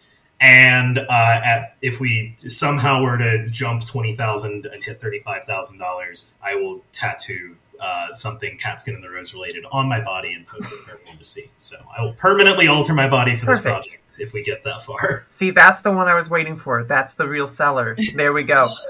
And 0.41 0.99
uh, 0.99 1.41
at, 1.45 1.77
if 1.83 2.01
we 2.01 2.35
somehow 2.39 3.03
were 3.03 3.19
to 3.19 3.47
jump 3.49 3.85
20,000 3.85 4.65
and 4.67 4.83
hit 4.83 5.01
$35,000, 5.01 6.33
I 6.43 6.55
will 6.55 6.83
tattoo 6.93 7.57
uh, 7.79 8.11
something 8.13 8.57
Catskin 8.57 8.95
and 8.95 9.05
the 9.05 9.11
Rose 9.11 9.35
related 9.35 9.67
on 9.71 9.87
my 9.87 10.01
body 10.01 10.33
and 10.33 10.47
post 10.47 10.73
it 10.73 10.79
for 10.79 10.93
everyone 10.93 11.19
to 11.19 11.25
see. 11.25 11.51
So 11.57 11.77
I 11.97 12.03
will 12.03 12.15
permanently 12.15 12.69
alter 12.69 12.95
my 12.95 13.09
body 13.09 13.37
for 13.37 13.45
this 13.45 13.61
project 13.61 14.17
if 14.19 14.33
we 14.33 14.43
get 14.43 14.65
that 14.65 14.81
far. 14.81 15.27
See, 15.29 15.51
that's 15.51 15.83
the 15.83 15.93
one 15.93 16.09
I 16.09 16.15
was 16.15 16.31
waiting 16.31 16.57
for. 16.57 16.85
That's 16.85 17.13
the 17.13 17.29
real 17.29 17.49
seller. 17.49 17.99
There 18.15 18.33
we 18.33 18.45
go. 18.45 18.73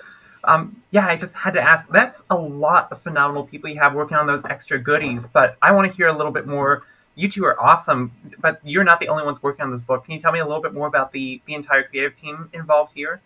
Um, 0.46 0.82
yeah, 0.90 1.06
I 1.06 1.16
just 1.16 1.34
had 1.34 1.54
to 1.54 1.62
ask. 1.62 1.88
That's 1.88 2.22
a 2.30 2.36
lot 2.36 2.90
of 2.92 3.02
phenomenal 3.02 3.44
people 3.44 3.70
you 3.70 3.78
have 3.80 3.94
working 3.94 4.16
on 4.16 4.26
those 4.26 4.44
extra 4.44 4.78
goodies, 4.78 5.26
but 5.26 5.56
I 5.62 5.72
want 5.72 5.90
to 5.90 5.96
hear 5.96 6.08
a 6.08 6.16
little 6.16 6.32
bit 6.32 6.46
more. 6.46 6.82
You 7.16 7.28
two 7.28 7.44
are 7.44 7.60
awesome, 7.60 8.10
but 8.40 8.60
you're 8.64 8.84
not 8.84 8.98
the 8.98 9.08
only 9.08 9.24
ones 9.24 9.42
working 9.42 9.62
on 9.62 9.70
this 9.70 9.82
book. 9.82 10.04
Can 10.04 10.14
you 10.14 10.20
tell 10.20 10.32
me 10.32 10.40
a 10.40 10.46
little 10.46 10.62
bit 10.62 10.74
more 10.74 10.88
about 10.88 11.12
the, 11.12 11.40
the 11.46 11.54
entire 11.54 11.84
creative 11.84 12.14
team 12.16 12.48
involved 12.52 12.92
here? 12.92 13.20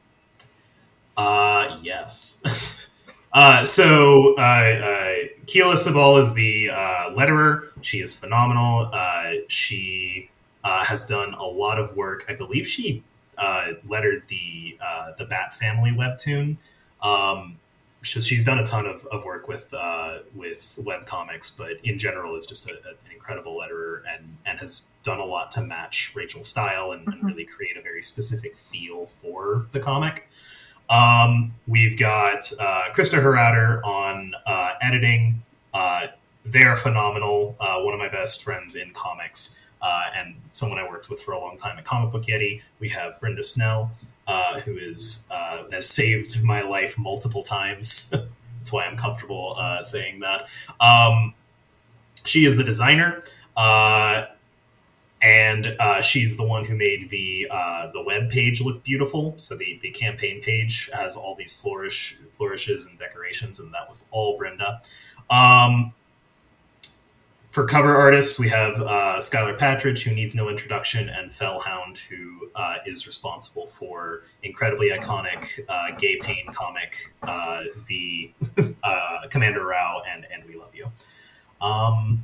Uh, 1.16 1.78
yes. 1.82 2.86
uh, 3.32 3.64
so 3.64 4.34
uh, 4.36 4.40
uh, 4.40 5.14
Keela 5.46 5.74
Sabal 5.74 6.20
is 6.20 6.34
the 6.34 6.70
uh, 6.70 7.10
letterer. 7.10 7.68
She 7.80 8.00
is 8.00 8.18
phenomenal. 8.18 8.90
Uh, 8.92 9.32
she 9.48 10.30
uh, 10.64 10.84
has 10.84 11.06
done 11.06 11.32
a 11.34 11.44
lot 11.44 11.78
of 11.78 11.96
work. 11.96 12.26
I 12.28 12.34
believe 12.34 12.66
she 12.66 13.02
uh, 13.38 13.72
lettered 13.86 14.22
the 14.28 14.76
uh, 14.84 15.12
the 15.16 15.24
Bat 15.24 15.54
Family 15.54 15.90
webtoon. 15.90 16.56
Um, 17.02 17.58
so 18.02 18.20
she's 18.20 18.44
done 18.44 18.58
a 18.60 18.64
ton 18.64 18.86
of, 18.86 19.04
of 19.06 19.24
work 19.24 19.48
with 19.48 19.72
uh, 19.74 20.18
with 20.34 20.78
web 20.84 21.04
comics, 21.06 21.50
but 21.50 21.78
in 21.84 21.98
general 21.98 22.36
is 22.36 22.46
just 22.46 22.68
a, 22.70 22.74
a- 22.74 22.90
an 22.90 23.12
incredible 23.12 23.58
letterer 23.60 24.02
and 24.12 24.36
and 24.46 24.58
has 24.60 24.88
done 25.02 25.18
a 25.18 25.24
lot 25.24 25.50
to 25.52 25.60
match 25.62 26.12
Rachel's 26.14 26.48
style 26.48 26.92
and, 26.92 27.06
and 27.08 27.22
Mhm. 27.22 27.26
really 27.26 27.44
create 27.44 27.76
a 27.76 27.82
very 27.82 28.00
specific 28.02 28.56
feel 28.56 29.06
for 29.06 29.66
the 29.72 29.80
comic. 29.80 30.28
Um, 30.90 31.52
we've 31.66 31.98
got 31.98 32.50
uh, 32.60 32.84
Krista 32.94 33.20
Harauter 33.20 33.82
on 33.84 34.32
uh, 34.46 34.72
editing. 34.80 35.42
Uh, 35.74 36.06
they're 36.46 36.76
phenomenal. 36.76 37.56
Uh, 37.60 37.80
one 37.80 37.92
of 37.92 38.00
my 38.00 38.08
best 38.08 38.42
friends 38.42 38.74
in 38.74 38.90
comics, 38.92 39.66
uh, 39.82 40.04
and 40.14 40.34
someone 40.50 40.78
I 40.78 40.88
worked 40.88 41.10
with 41.10 41.20
for 41.20 41.32
a 41.32 41.38
long 41.40 41.56
time 41.58 41.76
at 41.78 41.84
Comic 41.84 42.10
Book 42.12 42.24
Yeti. 42.24 42.62
We 42.80 42.88
have 42.90 43.20
Brenda 43.20 43.42
Snell, 43.42 43.90
uh, 44.28 44.60
who 44.60 44.76
is 44.76 45.28
uh, 45.30 45.64
has 45.72 45.88
saved 45.88 46.44
my 46.44 46.62
life 46.62 46.96
multiple 46.98 47.42
times. 47.42 48.10
That's 48.58 48.72
why 48.72 48.84
I'm 48.84 48.96
comfortable 48.96 49.56
uh, 49.58 49.82
saying 49.82 50.20
that. 50.20 50.48
Um, 50.80 51.34
she 52.24 52.44
is 52.44 52.56
the 52.56 52.64
designer. 52.64 53.22
Uh, 53.56 54.26
and 55.20 55.74
uh, 55.80 56.00
she's 56.00 56.36
the 56.36 56.44
one 56.44 56.64
who 56.64 56.76
made 56.76 57.10
the 57.10 57.48
uh, 57.50 57.90
the 57.92 58.02
web 58.02 58.30
page 58.30 58.60
look 58.60 58.84
beautiful. 58.84 59.34
So 59.36 59.56
the, 59.56 59.78
the 59.82 59.90
campaign 59.90 60.40
page 60.40 60.90
has 60.92 61.16
all 61.16 61.34
these 61.34 61.52
flourish 61.52 62.16
flourishes 62.30 62.86
and 62.86 62.96
decorations, 62.96 63.58
and 63.58 63.72
that 63.74 63.88
was 63.88 64.06
all 64.12 64.38
Brenda. 64.38 64.80
Um, 65.30 65.92
for 67.58 67.64
cover 67.64 67.96
artists, 67.96 68.38
we 68.38 68.48
have 68.48 68.80
uh, 68.80 69.16
Skylar 69.18 69.58
Patridge, 69.58 70.04
who 70.04 70.14
needs 70.14 70.36
no 70.36 70.48
introduction, 70.48 71.08
and 71.08 71.32
Fellhound, 71.32 71.98
who 71.98 72.48
uh, 72.54 72.76
is 72.86 73.04
responsible 73.04 73.66
for 73.66 74.22
incredibly 74.44 74.90
iconic 74.90 75.58
uh, 75.68 75.90
gay 75.98 76.20
pain 76.22 76.46
comic, 76.52 77.12
uh, 77.24 77.64
the 77.88 78.30
uh, 78.84 79.22
Commander 79.28 79.66
Rao 79.66 80.02
and 80.08 80.24
and 80.32 80.44
We 80.44 80.54
Love 80.54 80.72
You. 80.72 80.86
Um, 81.60 82.22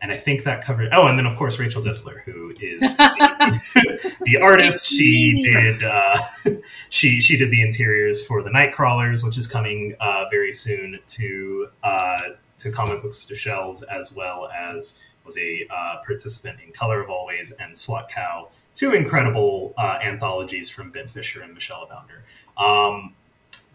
and 0.00 0.10
I 0.10 0.16
think 0.16 0.44
that 0.44 0.64
covered. 0.64 0.88
Oh, 0.92 1.06
and 1.06 1.18
then 1.18 1.26
of 1.26 1.36
course 1.36 1.58
Rachel 1.58 1.82
Distler, 1.82 2.22
who 2.22 2.54
is 2.58 2.96
the, 2.96 4.16
the 4.22 4.36
artist. 4.38 4.88
She 4.88 5.38
did 5.38 5.82
uh, 5.82 6.16
she 6.88 7.20
she 7.20 7.36
did 7.36 7.50
the 7.50 7.60
interiors 7.60 8.26
for 8.26 8.42
the 8.42 8.48
Nightcrawlers, 8.48 9.22
which 9.22 9.36
is 9.36 9.46
coming 9.46 9.94
uh, 10.00 10.24
very 10.30 10.52
soon 10.52 10.98
to 11.08 11.68
uh, 11.82 12.20
to 12.58 12.70
comic 12.70 13.02
books 13.02 13.24
to 13.24 13.34
shelves, 13.34 13.82
as 13.82 14.14
well 14.14 14.48
as 14.48 15.04
was 15.24 15.38
a 15.38 15.66
uh, 15.70 15.96
participant 16.06 16.58
in 16.64 16.72
Color 16.72 17.00
of 17.00 17.10
Always 17.10 17.52
and 17.52 17.76
SWAT 17.76 18.10
Cow, 18.10 18.48
two 18.74 18.92
incredible 18.92 19.72
uh, 19.76 19.98
anthologies 20.02 20.68
from 20.68 20.90
Ben 20.90 21.08
Fisher 21.08 21.42
and 21.42 21.54
Michelle 21.54 21.86
Abounder. 21.86 22.62
Um, 22.62 23.14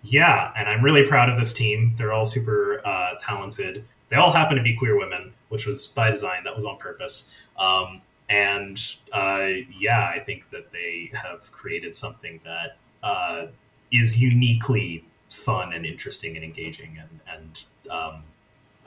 yeah, 0.03 0.51
and 0.55 0.69
I'm 0.69 0.83
really 0.83 1.05
proud 1.05 1.29
of 1.29 1.37
this 1.37 1.53
team. 1.53 1.93
They're 1.97 2.13
all 2.13 2.25
super 2.25 2.81
uh, 2.85 3.15
talented. 3.19 3.83
They 4.09 4.15
all 4.15 4.31
happen 4.31 4.55
to 4.57 4.63
be 4.63 4.75
queer 4.75 4.97
women, 4.97 5.33
which 5.49 5.65
was 5.65 5.87
by 5.87 6.09
design. 6.09 6.43
That 6.43 6.55
was 6.55 6.65
on 6.65 6.77
purpose. 6.77 7.41
Um, 7.57 8.01
and 8.29 8.79
uh, 9.11 9.49
yeah, 9.77 10.11
I 10.13 10.19
think 10.19 10.49
that 10.51 10.71
they 10.71 11.11
have 11.13 11.51
created 11.51 11.95
something 11.95 12.39
that 12.43 12.77
uh, 13.03 13.47
is 13.91 14.21
uniquely 14.21 15.03
fun 15.29 15.73
and 15.73 15.85
interesting 15.85 16.35
and 16.35 16.43
engaging, 16.43 16.97
and 16.99 17.19
and 17.27 17.65
um, 17.91 18.23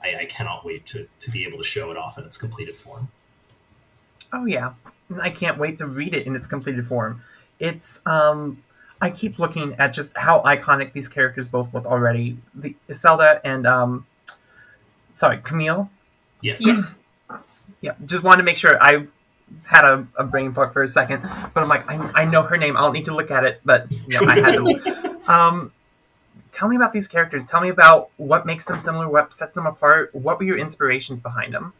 I, 0.03 0.21
I 0.21 0.25
cannot 0.27 0.65
wait 0.65 0.87
to 0.87 1.09
to 1.21 1.31
be 1.31 1.45
able 1.47 1.59
to 1.59 1.65
show 1.65 1.91
it 1.91 1.97
off 1.97 2.19
in 2.19 2.25
its 2.25 2.37
completed 2.37 2.75
form. 2.75 3.09
Oh 4.33 4.47
yeah, 4.47 4.73
I 5.21 5.31
can't 5.31 5.59
wait 5.59 5.79
to 5.79 5.87
read 5.87 6.15
it 6.15 6.27
in 6.27 6.35
its 6.35 6.47
completed 6.47 6.87
form. 6.87 7.23
It's 7.59 8.01
um, 8.07 8.63
I 9.01 9.11
keep 9.11 9.39
looking 9.39 9.75
at 9.79 9.93
just 9.93 10.17
how 10.17 10.41
iconic 10.41 10.93
these 10.93 11.09
characters 11.09 11.49
both 11.49 11.73
look 11.75 11.87
already. 11.87 12.39
The 12.55 12.75
Iselda 12.89 13.41
and 13.45 13.67
um, 13.67 14.07
sorry, 15.13 15.39
Camille. 15.43 15.91
Yes. 16.41 16.65
Yes. 16.65 16.99
Yeah, 17.81 17.95
just 18.07 18.23
wanted 18.23 18.39
to 18.39 18.43
make 18.45 18.57
sure 18.57 18.81
I 18.81 19.07
had 19.65 19.85
a, 19.85 20.07
a 20.17 20.25
brain 20.25 20.53
fuck 20.53 20.73
for 20.73 20.83
a 20.83 20.89
second, 20.89 21.23
but 21.23 21.63
I'm 21.63 21.69
like, 21.69 21.89
I, 21.91 22.23
I 22.23 22.25
know 22.25 22.43
her 22.43 22.57
name. 22.57 22.77
I 22.77 22.81
don't 22.81 22.93
need 22.93 23.07
to 23.07 23.15
look 23.15 23.31
at 23.31 23.45
it, 23.45 23.61
but 23.65 23.91
you 23.91 24.21
know, 24.21 24.27
I 24.29 24.41
had 24.41 24.55
to. 24.55 25.21
um, 25.33 25.73
tell 26.53 26.69
me 26.69 26.77
about 26.77 26.93
these 26.93 27.09
characters. 27.09 27.45
Tell 27.47 27.61
me 27.61 27.69
about 27.71 28.11
what 28.17 28.47
makes 28.47 28.65
them 28.67 28.79
similar, 28.81 29.09
what 29.09 29.35
sets 29.35 29.55
them 29.55 29.67
apart. 29.67 30.15
What 30.15 30.39
were 30.39 30.45
your 30.45 30.59
inspirations 30.59 31.19
behind 31.21 31.55
them? 31.55 31.73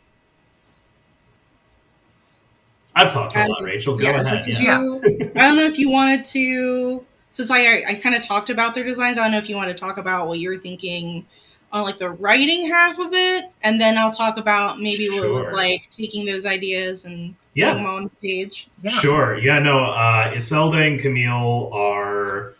I've 2.95 3.13
talked 3.13 3.35
a 3.37 3.49
lot, 3.49 3.59
Um, 3.61 3.65
Rachel. 3.65 3.97
Go 3.97 4.05
yeah, 4.05 4.23
so 4.23 4.43
did 4.43 4.59
yeah. 4.61 4.81
you- 4.81 5.01
I 5.37 5.41
don't 5.43 5.57
know 5.57 5.65
if 5.65 5.79
you 5.79 5.89
wanted 5.89 6.25
to, 6.27 7.05
since 7.31 7.51
I 7.51 7.83
I 7.89 7.95
kind 7.95 8.15
of 8.15 8.25
talked 8.25 8.51
about 8.51 8.75
their 8.75 8.85
designs. 8.85 9.17
I 9.19 9.23
don't 9.23 9.33
know 9.33 9.39
if 9.39 9.49
you 9.49 9.57
want 9.57 9.69
to 9.69 9.75
talk 9.75 9.97
about 9.97 10.29
what 10.29 10.39
you're 10.41 10.59
thinking 10.59 11.25
on 11.73 11.85
like 11.85 11.97
the 11.97 12.11
writing 12.11 12.69
half 12.69 12.99
of 12.99 13.15
it, 13.15 13.47
and 13.63 13.81
then 13.81 13.97
I'll 13.97 14.11
talk 14.11 14.37
about 14.37 14.79
maybe 14.79 15.09
what 15.09 15.25
it 15.25 15.31
was 15.31 15.53
like 15.55 15.89
taking 15.91 16.27
those 16.27 16.45
ideas 16.45 17.07
and 17.07 17.35
Yeah. 17.55 17.71
putting 17.71 17.85
them 17.85 17.95
on 17.95 18.05
the 18.05 18.11
page. 18.29 18.69
Yeah. 18.83 18.91
Sure. 18.91 19.39
Yeah. 19.39 19.59
No. 19.59 19.85
Uh, 19.87 20.33
Iselda 20.35 20.87
and 20.87 21.01
Camille 21.01 21.71
are 21.73 22.53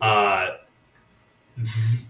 uh, 0.00 0.48
v- 0.48 0.52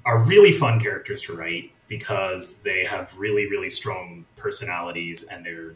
are 0.04 0.22
really 0.22 0.52
fun 0.52 0.80
characters 0.80 1.20
to 1.22 1.36
write 1.36 1.70
because 1.88 2.60
they 2.62 2.84
have 2.84 3.16
really, 3.16 3.48
really 3.48 3.70
strong 3.70 4.24
personalities 4.36 5.28
and 5.28 5.44
they're 5.44 5.74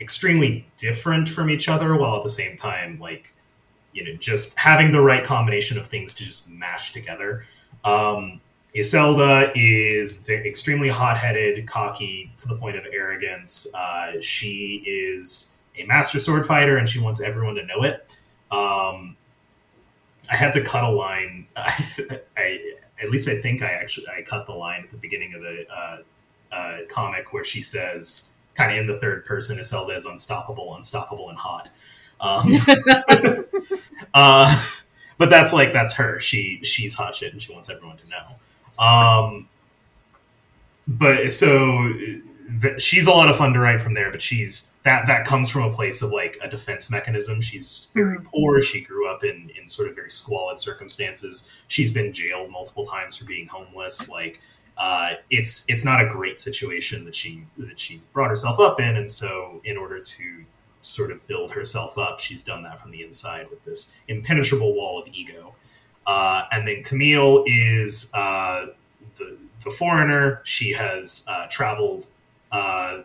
extremely 0.00 0.66
different 0.76 1.28
from 1.28 1.50
each 1.50 1.68
other, 1.68 1.94
while 1.96 2.16
at 2.16 2.22
the 2.22 2.28
same 2.28 2.56
time, 2.56 2.98
like 2.98 3.34
you 3.92 4.04
know, 4.04 4.12
just 4.16 4.58
having 4.58 4.92
the 4.92 5.00
right 5.00 5.24
combination 5.24 5.76
of 5.78 5.86
things 5.86 6.14
to 6.14 6.24
just 6.24 6.48
mash 6.48 6.92
together. 6.92 7.44
Um, 7.84 8.40
Iselda 8.74 9.50
is 9.56 10.28
extremely 10.28 10.88
hot-headed, 10.88 11.66
cocky 11.66 12.32
to 12.36 12.46
the 12.46 12.54
point 12.54 12.76
of 12.76 12.86
arrogance. 12.92 13.72
Uh, 13.74 14.20
she 14.20 14.84
is 14.86 15.58
a 15.76 15.84
master 15.86 16.20
sword 16.20 16.46
fighter, 16.46 16.76
and 16.76 16.88
she 16.88 17.00
wants 17.00 17.20
everyone 17.20 17.56
to 17.56 17.66
know 17.66 17.82
it. 17.82 18.16
Um, 18.52 19.16
I 20.30 20.36
had 20.36 20.52
to 20.52 20.62
cut 20.62 20.84
a 20.84 20.88
line. 20.88 21.46
I 21.56 22.60
at 23.02 23.10
least 23.10 23.28
I 23.28 23.36
think 23.36 23.62
I 23.62 23.70
actually 23.70 24.06
I 24.08 24.22
cut 24.22 24.46
the 24.46 24.52
line 24.52 24.82
at 24.84 24.90
the 24.90 24.96
beginning 24.96 25.34
of 25.34 25.42
the 25.42 25.66
uh, 25.72 25.98
uh, 26.52 26.78
comic 26.88 27.32
where 27.32 27.44
she 27.44 27.60
says, 27.60 28.38
kind 28.54 28.72
of 28.72 28.78
in 28.78 28.86
the 28.86 28.96
third 28.98 29.24
person, 29.24 29.58
Iselda 29.58 29.94
is 29.94 30.06
unstoppable, 30.06 30.74
unstoppable, 30.74 31.28
and 31.28 31.38
hot. 31.38 31.70
Um, 32.20 32.52
uh, 34.14 34.66
but 35.18 35.30
that's 35.30 35.52
like 35.52 35.72
that's 35.72 35.94
her. 35.94 36.20
She 36.20 36.60
she's 36.62 36.94
hot 36.94 37.14
shit, 37.16 37.32
and 37.32 37.40
she 37.40 37.52
wants 37.52 37.70
everyone 37.70 37.96
to 37.98 38.08
know. 38.08 38.84
Um, 38.84 39.48
but 40.86 41.32
so 41.32 41.92
th- 42.60 42.80
she's 42.80 43.06
a 43.06 43.10
lot 43.10 43.28
of 43.28 43.36
fun 43.36 43.52
to 43.52 43.60
write 43.60 43.80
from 43.80 43.94
there. 43.94 44.10
But 44.10 44.22
she's 44.22 44.69
that 44.82 45.06
that 45.06 45.26
comes 45.26 45.50
from 45.50 45.62
a 45.62 45.70
place 45.72 46.00
of 46.02 46.10
like 46.10 46.38
a 46.42 46.48
defense 46.48 46.90
mechanism. 46.90 47.40
She's 47.40 47.88
very 47.94 48.16
Mhm. 48.18 48.24
poor. 48.24 48.62
She 48.62 48.80
grew 48.80 49.08
up 49.08 49.24
in 49.24 49.50
in 49.58 49.68
sort 49.68 49.88
of 49.88 49.94
very 49.94 50.10
squalid 50.10 50.58
circumstances. 50.58 51.50
She's 51.68 51.90
been 51.90 52.12
jailed 52.12 52.50
multiple 52.50 52.84
times 52.84 53.16
for 53.16 53.24
being 53.26 53.46
homeless. 53.48 54.08
Like 54.08 54.40
uh, 54.78 55.14
it's 55.28 55.66
it's 55.68 55.84
not 55.84 56.00
a 56.00 56.06
great 56.06 56.40
situation 56.40 57.04
that 57.04 57.14
she 57.14 57.42
that 57.58 57.78
she's 57.78 58.04
brought 58.04 58.30
herself 58.30 58.58
up 58.58 58.80
in, 58.80 58.96
and 58.96 59.10
so 59.10 59.60
in 59.64 59.76
order 59.76 60.00
to 60.00 60.44
sort 60.82 61.10
of 61.10 61.26
build 61.26 61.50
herself 61.50 61.98
up, 61.98 62.18
she's 62.18 62.42
done 62.42 62.62
that 62.62 62.80
from 62.80 62.90
the 62.90 63.02
inside 63.02 63.50
with 63.50 63.62
this 63.64 63.98
impenetrable 64.08 64.72
wall 64.74 64.98
of 65.02 65.06
ego. 65.12 65.54
Uh, 66.06 66.44
and 66.52 66.66
then 66.66 66.82
Camille 66.82 67.44
is 67.46 68.10
uh, 68.14 68.68
the 69.18 69.36
the 69.62 69.70
foreigner. 69.70 70.40
She 70.44 70.72
has 70.72 71.26
uh, 71.28 71.46
traveled 71.50 72.06
uh, 72.50 73.02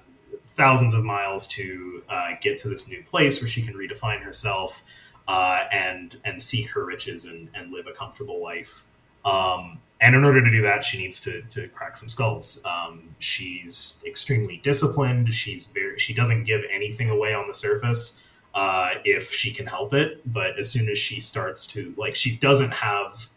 thousands 0.56 0.94
of 0.94 1.04
miles 1.04 1.48
to 1.50 2.04
uh, 2.10 2.30
get 2.42 2.58
to 2.60 2.70
this 2.70 2.90
new 2.90 3.04
place 3.04 3.42
where 3.42 3.48
she 3.48 3.62
can 3.62 3.76
redefine 3.76 4.22
herself 4.22 4.84
uh, 5.28 5.64
and 5.72 6.18
and 6.26 6.42
seek 6.42 6.70
her 6.72 6.86
riches 6.86 7.26
and, 7.26 7.50
and 7.54 7.72
live 7.72 7.88
a 7.88 7.92
comfortable 7.92 8.42
life. 8.42 8.86
Um, 9.26 9.80
and 10.02 10.16
in 10.16 10.24
order 10.24 10.44
to 10.44 10.52
do 10.52 10.62
that, 10.62 10.84
she 10.86 10.98
needs 10.98 11.20
to, 11.22 11.42
to 11.42 11.68
crack 11.70 11.96
some 11.98 12.10
skulls. 12.10 12.64
Um, 12.66 13.04
she's 13.20 14.04
extremely 14.06 14.58
disciplined. 14.58 15.34
She's 15.34 15.68
very 15.68 15.98
she 16.00 16.14
doesn't 16.14 16.44
give 16.44 16.64
anything 16.70 17.10
away 17.10 17.34
on 17.34 17.48
the 17.48 17.54
surface 17.54 18.30
uh, 18.54 18.96
if 19.04 19.34
she 19.34 19.52
can 19.52 19.66
help 19.66 19.94
it. 19.94 20.22
But 20.32 20.58
as 20.60 20.70
soon 20.70 20.90
as 20.90 20.98
she 20.98 21.20
starts 21.20 21.68
to 21.74 21.94
like, 21.98 22.16
she 22.16 22.38
doesn't 22.38 22.72
have 22.74 23.30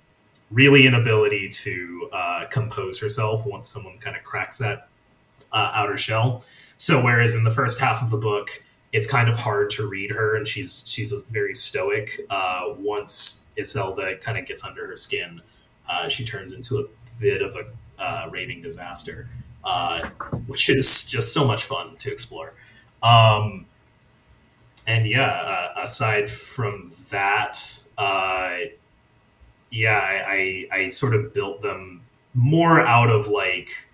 really 0.51 0.87
an 0.87 0.95
ability 0.95 1.49
to 1.49 2.09
uh, 2.13 2.45
compose 2.51 3.01
herself 3.01 3.47
once 3.47 3.69
someone 3.69 3.97
kind 3.97 4.17
of 4.17 4.25
cracks 4.25 4.59
that 4.59 4.89
uh, 5.53 5.73
outer 5.75 5.97
shell. 5.97 6.45
So 6.79 7.05
whereas 7.05 7.35
in 7.35 7.45
the 7.45 7.51
first 7.51 7.81
half 7.81 8.03
of 8.03 8.11
the 8.11 8.17
book, 8.17 8.51
it's 8.93 9.07
kind 9.07 9.29
of 9.29 9.37
hard 9.37 9.69
to 9.71 9.87
read 9.87 10.11
her, 10.11 10.37
and 10.37 10.49
she's 10.49 10.85
she's 10.87 11.13
very 11.31 11.53
stoic. 11.53 12.21
Uh, 12.31 12.75
once 12.79 13.49
Iselda 13.59 14.21
kind 14.21 14.39
of 14.39 14.47
gets 14.47 14.65
under 14.65 14.87
her 14.87 14.97
skin, 14.97 15.43
uh, 15.89 16.09
she 16.09 16.25
turns 16.25 16.53
into 16.53 16.79
a 16.79 16.85
bit 17.21 17.43
of 17.43 17.57
a 17.57 18.03
uh, 18.03 18.29
raving 18.31 18.63
disaster, 18.63 19.29
uh, 19.65 20.09
which 20.47 20.71
is 20.71 21.07
just 21.07 21.35
so 21.35 21.47
much 21.47 21.65
fun 21.65 21.97
to 21.97 22.11
explore. 22.11 22.55
Um, 23.03 23.67
and 24.87 25.07
yeah, 25.07 25.27
uh, 25.27 25.83
aside 25.83 26.31
from 26.31 26.91
that, 27.11 27.59
uh, 27.99 28.57
yeah, 29.71 29.99
I, 29.99 30.69
I, 30.73 30.81
I 30.81 30.89
sort 30.89 31.15
of 31.15 31.35
built 31.35 31.61
them 31.61 32.03
more 32.35 32.81
out 32.81 33.11
of 33.11 33.29
like 33.29 33.88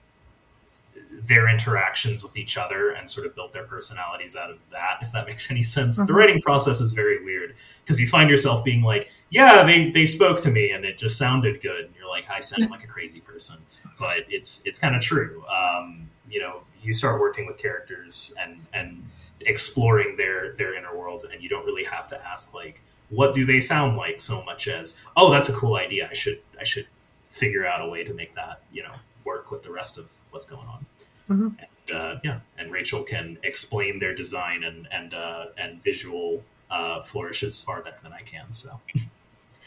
their 1.27 1.49
interactions 1.49 2.23
with 2.23 2.37
each 2.37 2.57
other 2.57 2.91
and 2.91 3.09
sort 3.09 3.27
of 3.27 3.35
built 3.35 3.53
their 3.53 3.65
personalities 3.65 4.37
out 4.37 4.51
of 4.51 4.59
that 4.71 4.99
if 5.01 5.13
that 5.13 5.27
makes 5.29 5.51
any 5.51 5.63
sense. 5.63 5.99
Mm-hmm. 5.99 6.07
the 6.07 6.13
writing 6.13 6.41
process 6.41 6.81
is 6.81 6.93
very 6.93 7.25
weird 7.25 7.55
because 7.83 8.01
you 8.01 8.07
find 8.07 8.29
yourself 8.29 8.65
being 8.65 8.83
like 8.83 9.11
yeah 9.31 9.63
they, 9.65 9.91
they 9.91 10.05
spoke 10.05 10.39
to 10.41 10.51
me 10.51 10.71
and 10.71 10.85
it 10.85 10.99
just 10.99 11.19
sounded 11.19 11.61
good. 11.61 11.87
And 11.87 11.95
you're 11.97 12.09
like 12.09 12.29
i 12.31 12.41
sound 12.41 12.71
like 12.71 12.85
a 12.85 12.89
crazy 12.89 13.21
person 13.21 13.57
but 13.99 14.25
it's 14.29 14.67
it's 14.67 14.79
kind 14.79 14.97
of 14.97 15.03
true. 15.03 15.45
Um, 15.49 16.09
you 16.29 16.41
know 16.41 16.63
you 16.83 16.93
start 16.93 17.21
working 17.21 17.47
with 17.47 17.59
characters 17.59 18.35
and 18.41 18.59
and 18.73 19.05
exploring 19.43 20.17
their 20.17 20.53
their 20.53 20.75
inner 20.75 20.97
worlds 20.97 21.25
and 21.25 21.43
you 21.43 21.49
don't 21.49 21.65
really 21.65 21.85
have 21.85 22.09
to 22.09 22.27
ask 22.27 22.55
like 22.55 22.83
what 23.11 23.33
do 23.33 23.45
they 23.45 23.61
sound 23.61 23.97
like? 23.97 24.19
so 24.19 24.43
much 24.45 24.67
as 24.69 25.05
oh 25.17 25.31
that's 25.31 25.49
a 25.49 25.53
cool 25.53 25.77
idea. 25.77 26.09
I 26.11 26.15
should 26.15 26.41
i 26.61 26.65
should 26.65 26.87
figure 27.23 27.67
out 27.67 27.85
a 27.85 27.89
way 27.89 28.05
to 28.05 28.15
make 28.15 28.35
that 28.35 28.61
you 28.73 28.83
know 28.83 28.95
work 29.25 29.51
with 29.51 29.63
the 29.63 29.73
rest 29.73 29.99
of 29.99 30.11
what's 30.31 30.47
going 30.47 30.67
on 30.67 30.85
mm-hmm. 31.29 31.49
and 31.59 31.97
uh, 31.97 32.19
yeah 32.25 32.41
and 32.59 32.73
rachel 32.73 33.03
can 33.03 33.39
explain 33.43 33.99
their 33.99 34.15
design 34.15 34.65
and 34.65 34.89
and 34.91 35.15
uh, 35.15 35.47
and 35.59 35.83
visual 35.83 36.43
uh, 36.71 37.01
flourishes 37.03 37.61
far 37.61 37.83
better 37.83 37.99
than 38.03 38.13
i 38.13 38.23
can 38.23 38.51
so 38.53 38.81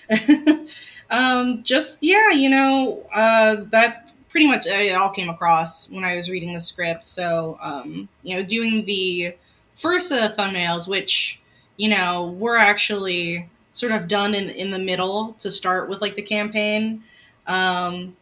um 1.10 1.64
just 1.64 2.00
yeah 2.02 2.32
you 2.32 2.50
know 2.50 3.06
uh 3.14 3.58
that 3.70 4.10
pretty 4.30 4.48
much 4.48 4.66
it 4.66 4.94
all 4.94 5.10
came 5.10 5.30
across 5.30 5.90
when 5.90 6.04
i 6.04 6.16
was 6.16 6.30
reading 6.30 6.54
the 6.54 6.62
script 6.62 7.08
so 7.08 7.58
um 7.62 8.08
you 8.24 8.36
know 8.36 8.44
doing 8.44 8.86
the 8.86 9.34
first 9.78 10.12
of 10.12 10.36
thumbnails, 10.36 10.88
which 10.88 11.40
you 11.78 11.88
know 11.88 12.36
were 12.38 12.58
actually 12.58 13.48
sort 13.72 13.94
of 13.94 14.08
done 14.08 14.36
in 14.36 14.50
in 14.50 14.72
the 14.72 14.80
middle 14.80 15.34
to 15.40 15.50
start 15.50 15.88
with 15.88 16.02
like 16.02 16.16
the 16.16 16.22
campaign. 16.22 17.04
Um, 17.46 18.18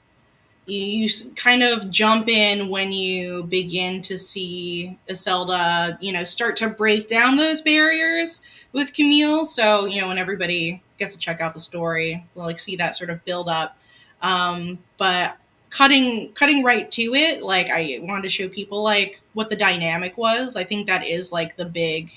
you, 0.66 0.86
you 0.86 1.10
kind 1.36 1.64
of 1.64 1.90
jump 1.90 2.28
in 2.28 2.70
when 2.70 2.92
you 2.92 3.44
begin 3.44 4.02
to 4.04 4.18
see 4.18 4.98
Iselda, 5.10 5.98
you 6.02 6.12
know, 6.12 6.24
start 6.24 6.56
to 6.58 6.70
break 6.70 7.08
down 7.08 7.38
those 7.38 7.62
barriers 7.62 8.42
with 8.74 8.94
Camille. 8.94 9.46
So, 9.46 9.86
you 9.86 10.02
know, 10.02 10.08
when 10.08 10.18
everybody 10.18 10.82
gets 10.98 11.14
to 11.14 11.20
check 11.20 11.42
out 11.42 11.54
the 11.54 11.60
story, 11.60 12.26
we'll 12.34 12.46
like 12.46 12.60
see 12.60 12.76
that 12.78 12.96
sort 12.96 13.10
of 13.10 13.24
build 13.26 13.50
up. 13.50 13.78
Um, 14.22 14.80
but 14.98 15.38
cutting 15.70 16.32
cutting 16.34 16.64
right 16.64 16.90
to 16.90 17.16
it 17.16 17.44
like 17.44 17.70
i 17.70 18.00
wanted 18.04 18.22
to 18.22 18.30
show 18.30 18.48
people 18.48 18.82
like 18.82 19.20
what 19.34 19.50
the 19.50 19.56
dynamic 19.56 20.18
was 20.18 20.56
i 20.56 20.64
think 20.64 20.88
that 20.88 21.06
is 21.06 21.34
like 21.34 21.58
the 21.58 21.66
big 21.66 22.12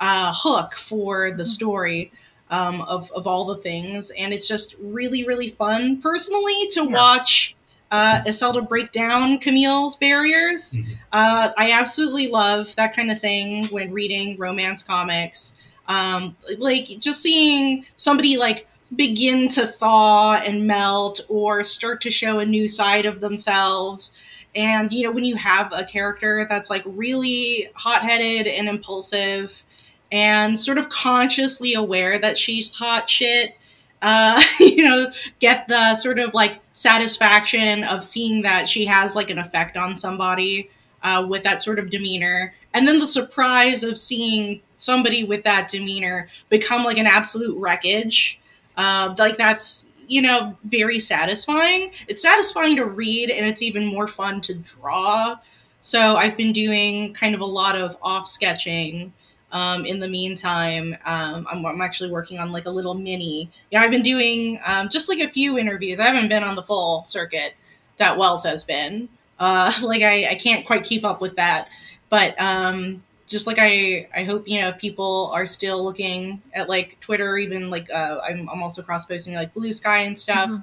uh, 0.00 0.32
hook 0.34 0.74
for 0.74 1.30
the 1.30 1.36
mm-hmm. 1.36 1.44
story 1.44 2.12
um, 2.50 2.80
of, 2.82 3.08
of 3.12 3.28
all 3.28 3.44
the 3.44 3.56
things 3.56 4.10
and 4.18 4.34
it's 4.34 4.48
just 4.48 4.74
really 4.80 5.24
really 5.24 5.50
fun 5.50 6.02
personally 6.02 6.66
to 6.70 6.82
yeah. 6.82 6.90
watch 6.90 7.54
uh, 7.92 8.22
Iselda 8.26 8.66
break 8.66 8.90
down 8.90 9.38
Camille's 9.38 9.96
barriers. 9.96 10.72
Mm-hmm. 10.72 10.92
Uh, 11.12 11.52
I 11.58 11.72
absolutely 11.72 12.28
love 12.28 12.74
that 12.76 12.96
kind 12.96 13.12
of 13.12 13.20
thing 13.20 13.66
when 13.66 13.92
reading 13.92 14.38
romance 14.38 14.82
comics. 14.82 15.54
Um, 15.88 16.34
like 16.58 16.86
just 16.86 17.22
seeing 17.22 17.84
somebody 17.96 18.38
like 18.38 18.66
begin 18.96 19.48
to 19.48 19.66
thaw 19.66 20.40
and 20.44 20.66
melt 20.66 21.20
or 21.28 21.62
start 21.62 22.00
to 22.02 22.10
show 22.10 22.38
a 22.38 22.46
new 22.46 22.66
side 22.66 23.04
of 23.04 23.20
themselves. 23.20 24.18
And, 24.54 24.90
you 24.90 25.04
know, 25.04 25.12
when 25.12 25.24
you 25.24 25.36
have 25.36 25.70
a 25.72 25.84
character 25.84 26.46
that's 26.48 26.70
like 26.70 26.82
really 26.86 27.68
hot 27.74 28.02
headed 28.02 28.46
and 28.46 28.68
impulsive 28.68 29.62
and 30.10 30.58
sort 30.58 30.78
of 30.78 30.88
consciously 30.88 31.74
aware 31.74 32.18
that 32.18 32.38
she's 32.38 32.74
hot 32.74 33.08
shit, 33.08 33.56
uh, 34.02 34.42
you 34.60 34.82
know, 34.84 35.06
get 35.40 35.68
the 35.68 35.94
sort 35.94 36.18
of 36.18 36.34
like 36.34 36.60
satisfaction 36.74 37.84
of 37.84 38.04
seeing 38.04 38.42
that 38.42 38.68
she 38.68 38.84
has 38.84 39.16
like 39.16 39.30
an 39.30 39.38
effect 39.38 39.76
on 39.76 39.96
somebody 39.96 40.68
uh, 41.02 41.24
with 41.28 41.42
that 41.44 41.62
sort 41.62 41.78
of 41.78 41.90
demeanor. 41.90 42.52
And 42.74 42.86
then 42.86 42.98
the 42.98 43.06
surprise 43.06 43.82
of 43.82 43.98
seeing 43.98 44.60
somebody 44.76 45.24
with 45.24 45.44
that 45.44 45.68
demeanor 45.68 46.28
become 46.48 46.84
like 46.84 46.98
an 46.98 47.06
absolute 47.06 47.56
wreckage 47.58 48.40
uh, 48.76 49.14
like 49.18 49.36
that's 49.36 49.86
you 50.08 50.22
know 50.22 50.56
very 50.64 50.98
satisfying. 50.98 51.92
It's 52.08 52.22
satisfying 52.22 52.76
to 52.76 52.84
read, 52.84 53.30
and 53.30 53.46
it's 53.46 53.62
even 53.62 53.86
more 53.86 54.08
fun 54.08 54.40
to 54.42 54.54
draw. 54.54 55.38
So 55.80 56.16
I've 56.16 56.36
been 56.36 56.52
doing 56.52 57.12
kind 57.14 57.34
of 57.34 57.40
a 57.40 57.46
lot 57.46 57.76
of 57.76 57.96
off 58.02 58.28
sketching. 58.28 59.12
Um, 59.52 59.84
in 59.84 59.98
the 59.98 60.08
meantime, 60.08 60.96
um, 61.04 61.46
I'm, 61.48 61.64
I'm, 61.66 61.82
actually 61.82 62.10
working 62.10 62.38
on 62.38 62.52
like 62.52 62.64
a 62.64 62.70
little 62.70 62.94
mini. 62.94 63.50
Yeah, 63.70 63.82
I've 63.82 63.90
been 63.90 64.02
doing 64.02 64.58
um, 64.64 64.88
just 64.88 65.10
like 65.10 65.18
a 65.18 65.28
few 65.28 65.58
interviews. 65.58 66.00
I 66.00 66.04
haven't 66.04 66.30
been 66.30 66.42
on 66.42 66.56
the 66.56 66.62
full 66.62 67.02
circuit 67.04 67.54
that 67.98 68.16
Wells 68.16 68.44
has 68.44 68.64
been. 68.64 69.10
Uh, 69.38 69.70
like 69.82 70.00
I, 70.00 70.30
I 70.30 70.34
can't 70.36 70.64
quite 70.64 70.84
keep 70.84 71.04
up 71.04 71.20
with 71.20 71.36
that, 71.36 71.68
but 72.08 72.40
um, 72.40 73.02
just 73.26 73.46
like 73.46 73.58
I, 73.60 74.08
I 74.16 74.24
hope 74.24 74.48
you 74.48 74.60
know 74.60 74.68
if 74.68 74.78
people 74.78 75.30
are 75.34 75.46
still 75.46 75.84
looking 75.84 76.40
at 76.54 76.68
like 76.68 76.98
Twitter, 77.00 77.36
even 77.36 77.68
like 77.68 77.90
uh, 77.90 78.20
I'm, 78.26 78.48
I'm 78.48 78.62
also 78.62 78.82
cross 78.82 79.04
posting 79.04 79.34
like 79.34 79.52
Blue 79.52 79.72
Sky 79.72 79.98
and 79.98 80.18
stuff. 80.18 80.48
Mm-hmm. 80.48 80.62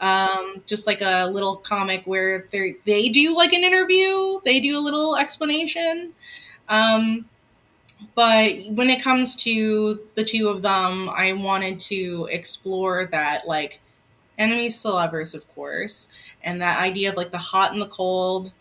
Um, 0.00 0.62
just 0.66 0.86
like 0.86 1.00
a 1.00 1.26
little 1.26 1.56
comic 1.56 2.02
where 2.06 2.46
they 2.50 2.76
they 2.84 3.08
do 3.08 3.36
like 3.36 3.52
an 3.52 3.62
interview, 3.62 4.40
they 4.44 4.58
do 4.58 4.78
a 4.78 4.80
little 4.80 5.16
explanation. 5.16 6.12
Um, 6.68 7.26
but 8.14 8.66
when 8.66 8.90
it 8.90 9.02
comes 9.02 9.36
to 9.44 10.00
the 10.14 10.24
two 10.24 10.48
of 10.48 10.62
them, 10.62 11.08
I 11.10 11.32
wanted 11.32 11.80
to 11.80 12.28
explore 12.30 13.06
that 13.06 13.46
like 13.46 13.80
enemies 14.38 14.80
to 14.82 14.90
lovers, 14.90 15.34
of 15.34 15.46
course, 15.54 16.08
and 16.42 16.60
that 16.60 16.80
idea 16.80 17.10
of 17.10 17.16
like 17.16 17.30
the 17.30 17.38
hot 17.38 17.72
and 17.72 17.80
the 17.80 17.86
cold 17.86 18.52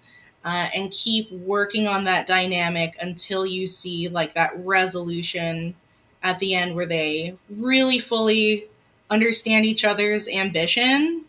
uh, 0.43 0.69
and 0.75 0.91
keep 0.91 1.31
working 1.31 1.87
on 1.87 2.03
that 2.05 2.27
dynamic 2.27 2.95
until 3.01 3.45
you 3.45 3.67
see 3.67 4.09
like 4.09 4.33
that 4.33 4.51
resolution 4.65 5.75
at 6.23 6.39
the 6.39 6.55
end 6.55 6.75
where 6.75 6.85
they 6.85 7.35
really 7.49 7.99
fully 7.99 8.65
understand 9.09 9.65
each 9.65 9.83
other's 9.83 10.27
ambition 10.27 11.23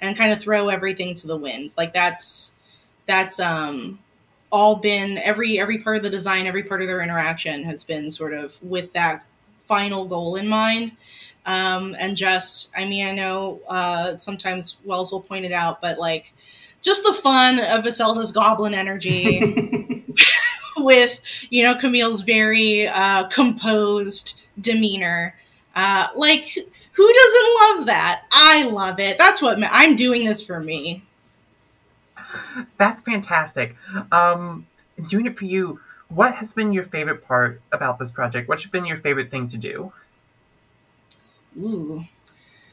and 0.00 0.16
kind 0.16 0.32
of 0.32 0.40
throw 0.40 0.68
everything 0.68 1.14
to 1.14 1.26
the 1.26 1.36
wind. 1.36 1.70
Like 1.76 1.92
that's 1.92 2.52
that's 3.06 3.40
um 3.40 3.98
all 4.50 4.76
been 4.76 5.18
every 5.18 5.58
every 5.58 5.78
part 5.78 5.96
of 5.96 6.02
the 6.02 6.10
design 6.10 6.46
every 6.46 6.62
part 6.62 6.80
of 6.80 6.86
their 6.86 7.02
interaction 7.02 7.62
has 7.64 7.84
been 7.84 8.10
sort 8.10 8.32
of 8.32 8.54
with 8.62 8.92
that 8.92 9.24
final 9.66 10.04
goal 10.04 10.36
in 10.36 10.48
mind 10.48 10.92
um 11.46 11.94
and 11.98 12.16
just 12.16 12.72
i 12.76 12.84
mean 12.84 13.06
i 13.06 13.12
know 13.12 13.60
uh 13.68 14.16
sometimes 14.16 14.80
wells 14.84 15.12
will 15.12 15.20
point 15.20 15.44
it 15.44 15.52
out 15.52 15.80
but 15.80 15.98
like 15.98 16.32
just 16.82 17.02
the 17.02 17.12
fun 17.12 17.58
of 17.58 17.84
Iselda's 17.84 18.32
goblin 18.32 18.74
energy 18.74 20.04
with, 20.78 21.20
you 21.50 21.62
know, 21.62 21.74
Camille's 21.74 22.22
very 22.22 22.86
uh, 22.86 23.24
composed 23.28 24.40
demeanor. 24.60 25.34
Uh, 25.74 26.06
like, 26.14 26.56
who 26.92 27.12
doesn't 27.12 27.54
love 27.62 27.86
that? 27.86 28.22
I 28.30 28.64
love 28.64 29.00
it. 29.00 29.18
That's 29.18 29.42
what 29.42 29.58
I'm 29.62 29.96
doing 29.96 30.24
this 30.24 30.44
for 30.44 30.60
me. 30.60 31.04
That's 32.76 33.02
fantastic. 33.02 33.76
Um, 34.12 34.66
doing 35.08 35.26
it 35.26 35.36
for 35.36 35.44
you, 35.44 35.80
what 36.08 36.34
has 36.36 36.52
been 36.52 36.72
your 36.72 36.84
favorite 36.84 37.26
part 37.26 37.60
about 37.72 37.98
this 37.98 38.10
project? 38.10 38.48
What's 38.48 38.66
been 38.66 38.86
your 38.86 38.96
favorite 38.96 39.30
thing 39.30 39.48
to 39.48 39.56
do? 39.56 39.92
Ooh, 41.58 42.04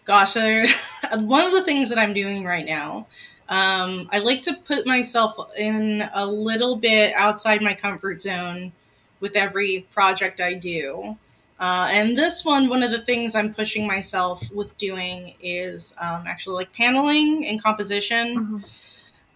gosh, 0.05 0.35
one 1.17 1.45
of 1.45 1.51
the 1.51 1.63
things 1.65 1.89
that 1.89 1.97
I'm 1.97 2.13
doing 2.13 2.43
right 2.43 2.65
now 2.65 3.07
um, 3.47 4.09
I 4.11 4.19
like 4.19 4.41
to 4.43 4.53
put 4.53 4.87
myself 4.87 5.51
in 5.57 6.07
a 6.13 6.25
little 6.25 6.75
bit 6.75 7.13
outside 7.15 7.61
my 7.61 7.73
comfort 7.73 8.21
zone 8.21 8.71
with 9.19 9.35
every 9.35 9.87
project 9.93 10.41
I 10.41 10.55
do. 10.55 11.15
Uh, 11.59 11.87
and 11.91 12.17
this 12.17 12.43
one, 12.43 12.67
one 12.67 12.83
of 12.83 12.91
the 12.91 13.01
things 13.01 13.35
I'm 13.35 13.53
pushing 13.53 13.87
myself 13.87 14.43
with 14.51 14.77
doing 14.77 15.35
is 15.41 15.95
um, 15.99 16.25
actually 16.27 16.55
like 16.55 16.73
paneling 16.73 17.45
and 17.45 17.61
composition. 17.61 18.35
Mm-hmm. 18.35 18.57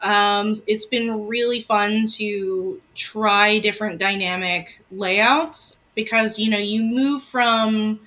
Um, 0.01 0.55
it's 0.67 0.85
been 0.85 1.27
really 1.27 1.61
fun 1.61 2.05
to 2.13 2.81
try 2.95 3.59
different 3.59 3.99
dynamic 3.99 4.81
layouts 4.91 5.77
because 5.95 6.39
you 6.39 6.49
know 6.49 6.57
you 6.57 6.81
move 6.83 7.21
from 7.21 7.99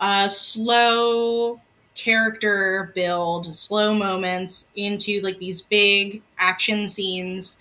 a 0.00 0.28
slow 0.28 1.60
character 1.94 2.92
build, 2.94 3.56
slow 3.56 3.94
moments 3.94 4.68
into 4.76 5.20
like 5.22 5.38
these 5.38 5.62
big 5.62 6.22
action 6.38 6.86
scenes, 6.86 7.58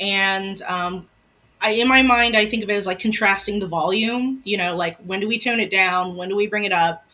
and 0.00 0.60
um, 0.62 1.08
I, 1.60 1.72
in 1.72 1.88
my 1.88 2.02
mind, 2.02 2.36
I 2.36 2.46
think 2.46 2.62
of 2.62 2.70
it 2.70 2.74
as 2.74 2.86
like 2.86 2.98
contrasting 3.00 3.58
the 3.58 3.66
volume. 3.66 4.40
You 4.44 4.56
know, 4.58 4.76
like 4.76 4.98
when 4.98 5.20
do 5.20 5.28
we 5.28 5.38
tone 5.38 5.60
it 5.60 5.70
down? 5.70 6.16
When 6.16 6.28
do 6.28 6.36
we 6.36 6.46
bring 6.46 6.64
it 6.64 6.72
up? 6.72 7.04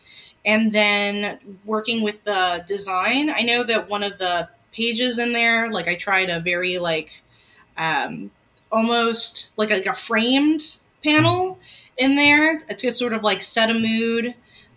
And 0.45 0.71
then 0.71 1.39
working 1.65 2.01
with 2.03 2.23
the 2.23 2.63
design. 2.67 3.31
I 3.31 3.41
know 3.41 3.63
that 3.63 3.89
one 3.89 4.03
of 4.03 4.17
the 4.19 4.47
pages 4.75 5.17
in 5.19 5.33
there, 5.33 5.71
like 5.71 5.87
I 5.87 5.95
tried 5.95 6.29
a 6.29 6.39
very 6.39 6.77
like 6.77 7.21
um, 7.77 8.31
almost 8.71 9.49
like 9.57 9.71
a, 9.71 9.75
like 9.75 9.85
a 9.85 9.93
framed 9.95 10.77
panel 11.03 11.57
in 11.97 12.15
there 12.15 12.59
to 12.59 12.91
sort 12.91 13.13
of 13.13 13.23
like 13.23 13.41
set 13.41 13.69
a 13.69 13.73
mood 13.73 14.33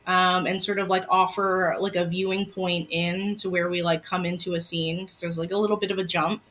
um, 0.07 0.47
and 0.47 0.63
sort 0.63 0.79
of 0.79 0.89
like 0.89 1.05
offer 1.11 1.75
like 1.81 1.97
a 1.97 2.05
viewing 2.05 2.47
point 2.47 2.89
in 2.91 3.37
to 3.37 3.51
where 3.51 3.69
we 3.69 3.83
like 3.83 4.03
come 4.03 4.25
into 4.25 4.55
a 4.55 4.61
scene 4.61 5.05
because 5.05 5.21
there's 5.21 5.39
like 5.39 5.53
a 5.53 5.57
little 5.57 5.77
bit 5.77 5.91
of 5.91 5.99
a 5.99 6.05
jump. 6.05 6.43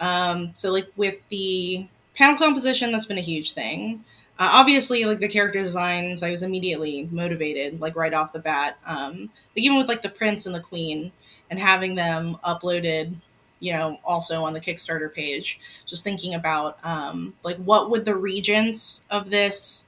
Um, 0.00 0.50
so 0.54 0.72
like 0.72 0.88
with 0.96 1.26
the 1.28 1.86
panel 2.16 2.36
composition, 2.36 2.92
that's 2.92 3.06
been 3.06 3.18
a 3.18 3.22
huge 3.22 3.52
thing. 3.52 4.04
Uh, 4.38 4.50
obviously, 4.54 5.04
like 5.04 5.20
the 5.20 5.28
character 5.28 5.60
designs, 5.60 6.22
I 6.22 6.30
was 6.30 6.42
immediately 6.42 7.08
motivated, 7.12 7.80
like 7.80 7.94
right 7.94 8.12
off 8.12 8.32
the 8.32 8.40
bat. 8.40 8.76
Um, 8.84 9.30
like 9.54 9.64
even 9.64 9.78
with 9.78 9.88
like 9.88 10.02
the 10.02 10.08
prince 10.08 10.46
and 10.46 10.54
the 10.54 10.60
queen, 10.60 11.12
and 11.52 11.60
having 11.60 11.94
them 11.94 12.38
uploaded, 12.46 13.14
you 13.60 13.74
know, 13.74 13.98
also 14.06 14.42
on 14.42 14.54
the 14.54 14.60
Kickstarter 14.60 15.12
page. 15.12 15.60
Just 15.86 16.02
thinking 16.02 16.34
about 16.34 16.78
um, 16.82 17.34
like 17.44 17.58
what 17.58 17.90
would 17.90 18.06
the 18.06 18.16
regents 18.16 19.04
of 19.10 19.28
this 19.30 19.84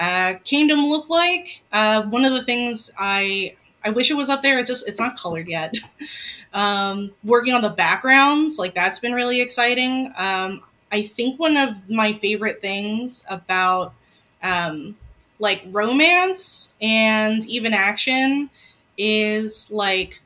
uh, 0.00 0.34
kingdom 0.42 0.86
look 0.86 1.08
like? 1.08 1.62
Uh, 1.72 2.02
one 2.02 2.24
of 2.24 2.32
the 2.32 2.42
things 2.42 2.90
I 2.98 3.54
I 3.84 3.90
wish 3.90 4.10
it 4.10 4.14
was 4.14 4.28
up 4.28 4.42
there. 4.42 4.58
It's 4.58 4.68
just 4.68 4.88
it's 4.88 4.98
not 4.98 5.16
colored 5.16 5.46
yet. 5.46 5.76
um, 6.52 7.12
working 7.22 7.54
on 7.54 7.62
the 7.62 7.70
backgrounds, 7.70 8.58
like 8.58 8.74
that's 8.74 8.98
been 8.98 9.12
really 9.12 9.40
exciting. 9.40 10.12
Um, 10.16 10.62
I 10.90 11.02
think 11.02 11.38
one 11.38 11.56
of 11.56 11.88
my 11.88 12.12
favorite 12.14 12.60
things 12.60 13.24
about 13.30 13.94
um, 14.42 14.96
like 15.38 15.62
romance 15.66 16.74
and 16.80 17.44
even 17.46 17.74
action 17.74 18.50
is 18.96 19.70
like 19.70 20.20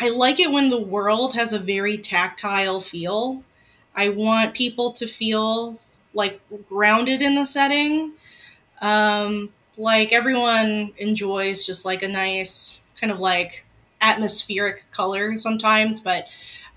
I 0.00 0.08
like 0.08 0.40
it 0.40 0.50
when 0.50 0.70
the 0.70 0.80
world 0.80 1.34
has 1.34 1.52
a 1.52 1.58
very 1.58 1.98
tactile 1.98 2.80
feel. 2.80 3.42
I 3.94 4.08
want 4.08 4.54
people 4.54 4.92
to 4.92 5.06
feel 5.06 5.78
like 6.14 6.40
grounded 6.68 7.20
in 7.22 7.34
the 7.34 7.44
setting. 7.44 8.12
Um, 8.80 9.50
like 9.76 10.12
everyone 10.12 10.92
enjoys 10.98 11.66
just 11.66 11.84
like 11.84 12.02
a 12.02 12.08
nice 12.08 12.80
kind 13.00 13.12
of 13.12 13.20
like 13.20 13.64
atmospheric 14.00 14.84
color 14.90 15.36
sometimes, 15.36 16.00
but 16.00 16.26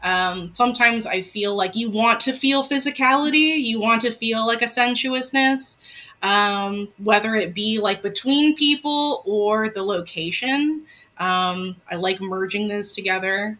um, 0.04 0.54
sometimes 0.54 1.06
I 1.06 1.22
feel 1.22 1.56
like 1.56 1.76
you 1.76 1.90
want 1.90 2.20
to 2.22 2.34
feel 2.34 2.64
physicality, 2.64 3.64
you 3.64 3.80
want 3.80 4.02
to 4.02 4.12
feel 4.12 4.46
like 4.46 4.62
a 4.62 4.68
sensuousness, 4.68 5.78
um, 6.22 6.90
whether 6.98 7.36
it 7.36 7.54
be 7.54 7.80
like 7.80 8.02
between 8.02 8.56
people 8.56 9.24
or 9.26 9.70
the 9.70 9.84
location. 9.84 10.86
Um, 11.24 11.76
I 11.90 11.96
like 11.96 12.20
merging 12.22 12.68
those 12.68 12.94
together. 12.94 13.58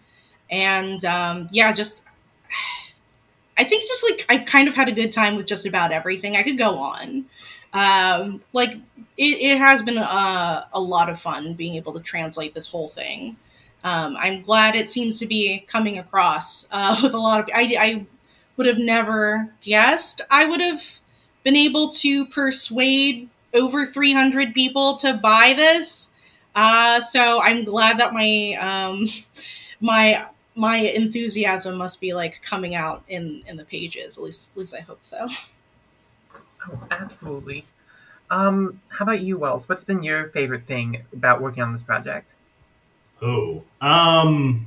And 0.50 1.04
um, 1.06 1.48
yeah, 1.52 1.72
just 1.74 2.04
I 3.58 3.64
think 3.64 3.84
just 3.84 4.04
like 4.10 4.26
I 4.30 4.38
kind 4.44 4.68
of 4.68 4.76
had 4.76 4.88
a 4.88 4.92
good 4.92 5.12
time 5.12 5.36
with 5.36 5.46
just 5.46 5.66
about 5.66 5.92
everything. 5.92 6.36
I 6.36 6.44
could 6.44 6.58
go 6.58 6.76
on. 6.78 7.26
Um, 7.74 8.42
like 8.54 8.74
it, 9.18 9.38
it 9.40 9.58
has 9.58 9.82
been 9.82 9.98
a, 9.98 10.68
a 10.74 10.80
lot 10.80 11.10
of 11.10 11.20
fun 11.20 11.54
being 11.54 11.76
able 11.76 11.94
to 11.94 12.00
translate 12.00 12.54
this 12.54 12.70
whole 12.70 12.88
thing 12.88 13.36
um, 13.84 14.16
I'm 14.18 14.42
glad 14.42 14.76
it 14.76 14.90
seems 14.90 15.20
to 15.20 15.26
be 15.26 15.60
coming 15.68 16.00
across 16.00 16.68
uh, 16.72 17.00
with 17.04 17.14
a 17.14 17.18
lot 17.20 17.42
of. 17.42 17.50
I, 17.54 17.76
I 17.80 18.06
would 18.56 18.68
have 18.68 18.78
never 18.78 19.50
guessed 19.62 20.22
I 20.32 20.46
would 20.46 20.62
have 20.62 21.00
been 21.44 21.56
able 21.56 21.92
to 21.92 22.26
persuade 22.28 23.30
over 23.54 23.86
300 23.86 24.54
people 24.54 24.96
to 24.98 25.20
buy 25.22 25.54
this. 25.56 26.10
Uh, 26.56 27.02
so 27.02 27.42
I'm 27.42 27.64
glad 27.64 28.00
that 28.00 28.14
my 28.14 28.58
um, 28.62 29.08
my 29.82 30.26
my 30.56 30.78
enthusiasm 30.78 31.76
must 31.78 32.00
be 32.00 32.14
like 32.14 32.42
coming 32.44 32.76
out 32.76 33.04
in 33.08 33.44
in 33.48 33.58
the 33.58 33.66
pages. 33.66 34.18
At 34.18 34.24
least 34.24 34.52
at 34.52 34.58
least 34.58 34.76
I 34.76 34.82
hope 34.82 35.00
so. 35.02 35.28
Oh, 36.66 36.80
absolutely. 36.92 37.66
Um, 38.32 38.80
how 38.88 39.04
about 39.04 39.20
you, 39.20 39.38
Wells? 39.38 39.68
What's 39.68 39.84
been 39.84 40.02
your 40.02 40.30
favorite 40.30 40.66
thing 40.66 41.04
about 41.12 41.42
working 41.42 41.62
on 41.62 41.74
this 41.74 41.84
project? 41.84 42.36
Oh, 43.22 43.64
um, 43.82 44.66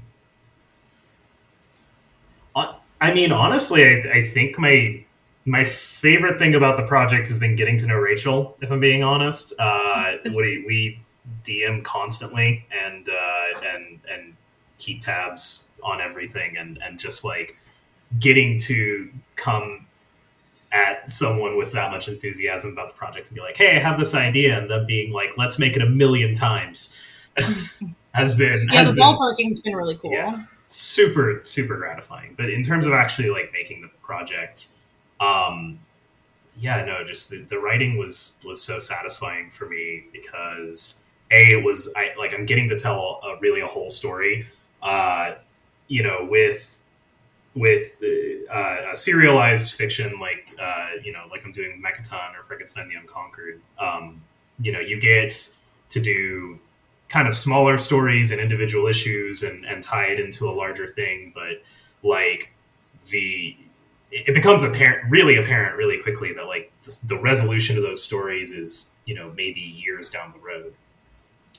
I 3.01 3.13
mean, 3.13 3.33
honestly, 3.33 3.85
I, 3.85 4.19
I 4.19 4.23
think 4.23 4.59
my 4.59 5.03
my 5.45 5.65
favorite 5.65 6.39
thing 6.39 6.55
about 6.55 6.77
the 6.77 6.83
project 6.85 7.29
has 7.29 7.39
been 7.39 7.55
getting 7.55 7.77
to 7.79 7.87
know 7.87 7.97
Rachel. 7.97 8.57
If 8.61 8.73
I'm 8.73 8.81
being 8.81 9.03
honest, 9.05 9.55
uh, 9.59 10.15
we, 10.25 10.65
we 10.67 11.01
DM 11.45 11.83
constantly 11.85 12.65
and 12.71 13.09
uh, 13.09 13.61
and 13.75 14.01
and 14.11 14.35
keep 14.79 15.03
tabs 15.03 15.71
on 15.83 16.01
everything, 16.01 16.57
and 16.57 16.79
and 16.85 16.99
just 16.99 17.25
like 17.25 17.57
getting 18.19 18.59
to 18.59 19.11
come 19.37 19.87
at 20.73 21.09
someone 21.09 21.57
with 21.57 21.73
that 21.73 21.91
much 21.91 22.09
enthusiasm 22.09 22.73
about 22.73 22.89
the 22.89 22.95
project 22.95 23.29
and 23.29 23.35
be 23.35 23.41
like, 23.41 23.57
"Hey, 23.57 23.77
I 23.77 23.79
have 23.79 23.99
this 23.99 24.15
idea," 24.15 24.59
and 24.59 24.71
them 24.71 24.87
being 24.87 25.13
like, 25.13 25.37
"Let's 25.37 25.59
make 25.59 25.77
it 25.77 25.83
a 25.83 25.89
million 25.89 26.35
times." 26.35 27.01
has 28.17 28.35
been 28.35 28.67
yeah 28.73 28.79
has 28.79 28.95
the 28.95 29.03
ballparking's 29.03 29.61
been 29.61 29.77
really 29.77 29.97
cool 29.97 30.11
yeah, 30.11 30.43
super 30.71 31.41
super 31.45 31.77
gratifying 31.77 32.35
but 32.37 32.49
in 32.49 32.63
terms 32.63 32.87
of 32.87 32.93
actually 32.95 33.29
like 33.29 33.53
making 33.53 33.83
the 33.83 33.89
project 34.03 34.69
um 35.21 35.79
yeah 36.59 36.83
no 36.85 37.05
just 37.05 37.31
the, 37.31 37.39
the 37.43 37.59
writing 37.59 37.99
was 37.99 38.41
was 38.45 38.63
so 38.63 38.79
satisfying 38.79 39.51
for 39.51 39.67
me 39.67 40.05
because 40.13 41.06
a 41.31 41.53
it 41.53 41.65
was 41.65 41.93
i 41.97 42.13
like 42.19 42.35
i'm 42.35 42.47
getting 42.47 42.69
to 42.69 42.77
tell 42.77 43.21
a 43.25 43.39
really 43.41 43.61
a 43.61 43.67
whole 43.67 43.89
story 43.89 44.47
uh 44.83 45.35
you 45.89 46.03
know 46.03 46.27
with 46.31 46.85
with 47.55 48.03
uh, 48.53 48.91
a 48.93 48.95
serialized 48.95 49.77
fiction 49.77 50.21
like 50.21 50.55
uh, 50.61 50.91
you 51.03 51.13
know 51.13 51.25
like 51.31 51.45
i'm 51.45 51.53
doing 51.53 51.83
Mechaton 51.85 52.39
or 52.39 52.43
frankenstein 52.43 52.89
the 52.89 52.95
unconquered 52.95 53.61
um, 53.79 54.23
you 54.61 54.73
know 54.73 54.81
you 54.81 55.01
get 55.01 55.33
to 55.89 56.01
do 56.01 56.59
kind 57.09 57.29
of 57.29 57.37
smaller 57.37 57.79
stories 57.79 58.33
and 58.33 58.41
individual 58.41 58.87
issues 58.87 59.43
and, 59.43 59.65
and 59.67 59.83
tie 59.83 60.07
it 60.07 60.21
into 60.21 60.49
a 60.49 60.53
larger 60.53 60.87
thing. 60.87 61.33
But 61.35 61.63
like 62.03 62.53
the, 63.11 63.57
it 64.11 64.35
becomes 64.35 64.63
apparent, 64.63 65.11
really 65.11 65.37
apparent 65.37 65.77
really 65.77 66.01
quickly 66.03 66.33
that 66.33 66.47
like 66.47 66.73
the, 66.85 66.99
the 67.09 67.19
resolution 67.19 67.77
of 67.77 67.83
those 67.83 68.03
stories 68.03 68.53
is, 68.53 68.95
you 69.05 69.15
know, 69.15 69.33
maybe 69.37 69.61
years 69.61 70.11
down 70.11 70.33
the 70.33 70.41
road. 70.41 70.75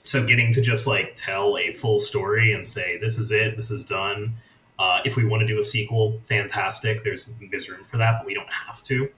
So 0.07 0.25
getting 0.25 0.51
to 0.53 0.61
just 0.61 0.87
like 0.87 1.13
tell 1.15 1.57
a 1.57 1.71
full 1.73 1.99
story 1.99 2.53
and 2.53 2.65
say, 2.65 2.97
this 2.97 3.17
is 3.17 3.31
it, 3.31 3.55
this 3.55 3.71
is 3.71 3.83
done. 3.83 4.33
Uh, 4.79 5.01
if 5.05 5.15
we 5.15 5.25
want 5.25 5.41
to 5.41 5.47
do 5.47 5.57
a 5.59 5.63
sequel, 5.63 6.19
fantastic. 6.23 7.03
There's 7.03 7.31
there's 7.51 7.69
room 7.69 7.83
for 7.83 7.97
that, 7.97 8.19
but 8.19 8.27
we 8.27 8.33
don't 8.33 8.51
have 8.51 8.81
to. 8.83 9.09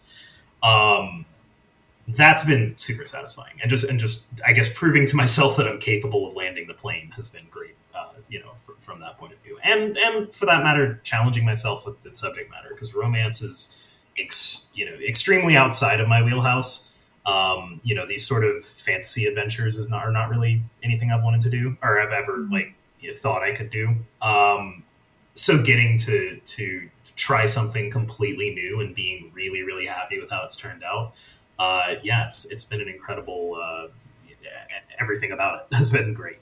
Um, 0.63 1.25
that's 2.15 2.43
been 2.43 2.75
super 2.78 3.06
satisfying 3.06 3.54
and 3.62 3.69
just 3.69 3.89
and 3.89 3.99
just 3.99 4.28
i 4.45 4.52
guess 4.52 4.73
proving 4.73 5.06
to 5.06 5.15
myself 5.23 5.58
that 5.58 5.67
i'm 5.67 5.80
capable 5.80 6.28
of 6.28 6.36
landing 6.36 6.65
the 6.67 6.73
plane 6.73 7.12
has 7.15 7.30
been 7.30 7.45
great 7.52 7.75
uh, 7.93 8.10
you 8.30 8.39
know 8.39 8.52
from 8.80 8.99
that 8.99 9.17
point 9.17 9.32
of 9.32 9.39
view 9.39 9.60
and 9.63 9.97
and 9.97 10.34
for 10.34 10.45
that 10.47 10.63
matter 10.63 10.99
challenging 11.04 11.45
myself 11.45 11.86
with 11.86 11.99
the 12.02 12.12
subject 12.12 12.49
matter 12.49 12.69
because 12.71 12.95
romance 12.95 13.41
is 13.41 13.88
ex, 14.17 14.69
you 14.73 14.86
know 14.86 14.93
extremely 15.08 15.56
outside 15.56 15.99
of 15.99 16.08
my 16.08 16.23
wheelhouse 16.23 16.93
um, 17.26 17.80
you 17.84 17.96
know 17.96 18.06
these 18.06 18.26
sort 18.26 18.44
of 18.44 18.64
fantasy 18.64 19.26
adventures 19.26 19.78
is 19.78 19.90
not 19.90 20.04
are 20.04 20.12
not 20.12 20.30
really 20.30 20.62
anything 20.84 21.12
i've 21.12 21.24
wanted 21.24 21.42
to 21.42 21.50
do 21.50 21.78
or 21.84 22.00
i've 22.00 22.12
ever 22.12 22.40
mm-hmm. 22.40 22.54
like 22.54 22.74
you 23.00 23.10
know, 23.10 23.16
thought 23.16 23.44
i 23.44 23.52
could 23.54 23.70
do 23.70 23.94
um, 24.22 24.84
so 25.36 25.62
getting 25.62 25.98
to 25.98 26.40
to 26.46 26.90
try 27.16 27.46
something 27.46 27.92
completely 27.92 28.54
new 28.54 28.80
and 28.80 28.96
being 28.96 29.32
really 29.34 29.62
really 29.62 29.86
happy 29.86 30.20
with 30.20 30.30
how 30.30 30.44
it's 30.44 30.56
turned 30.56 30.84
out 30.84 31.14
uh, 31.60 31.96
yeah, 32.04 32.26
it's 32.26 32.46
it's 32.46 32.64
been 32.64 32.82
an 32.82 32.88
incredible. 32.88 33.60
Uh, 33.62 33.88
everything 35.00 35.32
about 35.32 35.62
it 35.72 35.76
has 35.76 35.90
been 35.90 36.14
great. 36.14 36.38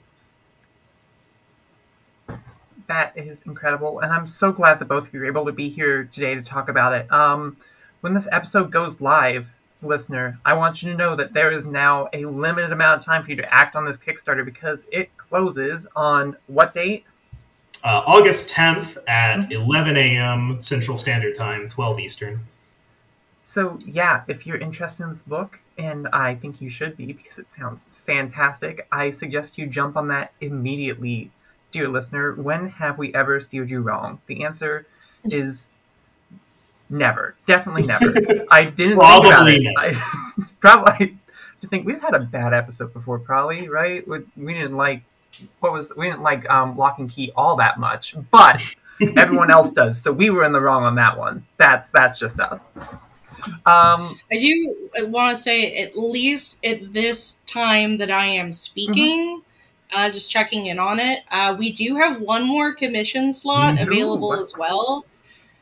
That 2.86 3.12
is 3.16 3.42
incredible, 3.42 3.98
and 3.98 4.12
I'm 4.12 4.26
so 4.26 4.52
glad 4.52 4.78
that 4.78 4.86
both 4.86 5.08
of 5.08 5.14
you 5.14 5.20
are 5.20 5.26
able 5.26 5.44
to 5.44 5.52
be 5.52 5.68
here 5.68 6.04
today 6.04 6.34
to 6.34 6.42
talk 6.42 6.68
about 6.68 6.94
it. 6.94 7.10
Um, 7.12 7.56
when 8.00 8.14
this 8.14 8.28
episode 8.32 8.70
goes 8.70 9.00
live, 9.00 9.48
listener, 9.82 10.38
I 10.44 10.54
want 10.54 10.82
you 10.82 10.90
to 10.90 10.96
know 10.96 11.16
that 11.16 11.32
there 11.32 11.52
is 11.52 11.64
now 11.64 12.08
a 12.12 12.24
limited 12.24 12.72
amount 12.72 13.00
of 13.00 13.04
time 13.04 13.22
for 13.22 13.30
you 13.30 13.36
to 13.36 13.54
act 13.54 13.76
on 13.76 13.84
this 13.84 13.96
Kickstarter 13.96 14.44
because 14.44 14.84
it 14.90 15.16
closes 15.16 15.86
on 15.94 16.36
what 16.46 16.74
date? 16.74 17.04
Uh, 17.84 18.02
August 18.06 18.52
10th 18.54 18.98
at 19.06 19.40
mm-hmm. 19.40 19.62
11 19.62 19.96
a.m. 19.96 20.60
Central 20.60 20.96
Standard 20.96 21.34
Time, 21.34 21.68
12 21.68 22.00
Eastern. 22.00 22.40
So, 23.42 23.78
yeah, 23.86 24.24
if 24.28 24.46
you're 24.46 24.58
interested 24.58 25.04
in 25.04 25.10
this 25.10 25.22
book, 25.22 25.58
and 25.78 26.08
I 26.08 26.34
think 26.34 26.60
you 26.60 26.68
should 26.68 26.96
be 26.96 27.12
because 27.12 27.38
it 27.38 27.50
sounds 27.50 27.84
fantastic, 28.04 28.86
I 28.90 29.10
suggest 29.10 29.56
you 29.56 29.66
jump 29.66 29.96
on 29.96 30.08
that 30.08 30.32
immediately, 30.40 31.30
dear 31.72 31.88
listener. 31.88 32.34
When 32.34 32.68
have 32.68 32.98
we 32.98 33.14
ever 33.14 33.40
steered 33.40 33.70
you 33.70 33.80
wrong? 33.80 34.20
The 34.26 34.44
answer 34.44 34.86
is 35.24 35.70
never. 36.90 37.34
Definitely 37.46 37.86
never. 37.86 38.44
I 38.50 38.66
didn't 38.66 38.98
probably 38.98 39.30
think 39.30 39.76
about 39.76 39.88
it. 39.88 39.96
I, 39.96 40.44
probably 40.60 41.18
I 41.62 41.66
think 41.66 41.86
we've 41.86 42.00
had 42.00 42.14
a 42.14 42.20
bad 42.20 42.54
episode 42.54 42.92
before, 42.92 43.18
probably, 43.18 43.68
right? 43.68 44.06
We, 44.06 44.20
we 44.36 44.54
didn't 44.54 44.76
like 44.76 45.02
what 45.60 45.72
was 45.72 45.92
we 45.96 46.06
didn't 46.06 46.22
like 46.22 46.48
um, 46.50 46.76
Locke 46.76 46.98
and 46.98 47.10
Key 47.10 47.32
all 47.36 47.56
that 47.56 47.78
much, 47.78 48.14
but 48.30 48.62
everyone 49.16 49.50
else 49.50 49.72
does. 49.72 50.00
So 50.00 50.12
we 50.12 50.30
were 50.30 50.44
in 50.44 50.52
the 50.52 50.60
wrong 50.60 50.84
on 50.84 50.94
that 50.96 51.18
one. 51.18 51.44
That's 51.56 51.88
that's 51.90 52.18
just 52.18 52.38
us. 52.40 52.72
Um, 53.66 54.18
I 54.32 54.38
do 54.38 54.88
want 55.06 55.36
to 55.36 55.42
say, 55.42 55.82
at 55.82 55.96
least 55.96 56.64
at 56.64 56.92
this 56.92 57.34
time 57.46 57.98
that 57.98 58.10
I 58.10 58.26
am 58.26 58.52
speaking, 58.52 59.40
mm-hmm. 59.40 59.98
uh, 59.98 60.10
just 60.10 60.30
checking 60.30 60.66
in 60.66 60.78
on 60.78 60.98
it, 60.98 61.22
uh, 61.30 61.54
we 61.56 61.72
do 61.72 61.96
have 61.96 62.20
one 62.20 62.46
more 62.46 62.74
commission 62.74 63.32
slot 63.32 63.80
available 63.80 64.34
as 64.34 64.56
well. 64.58 65.04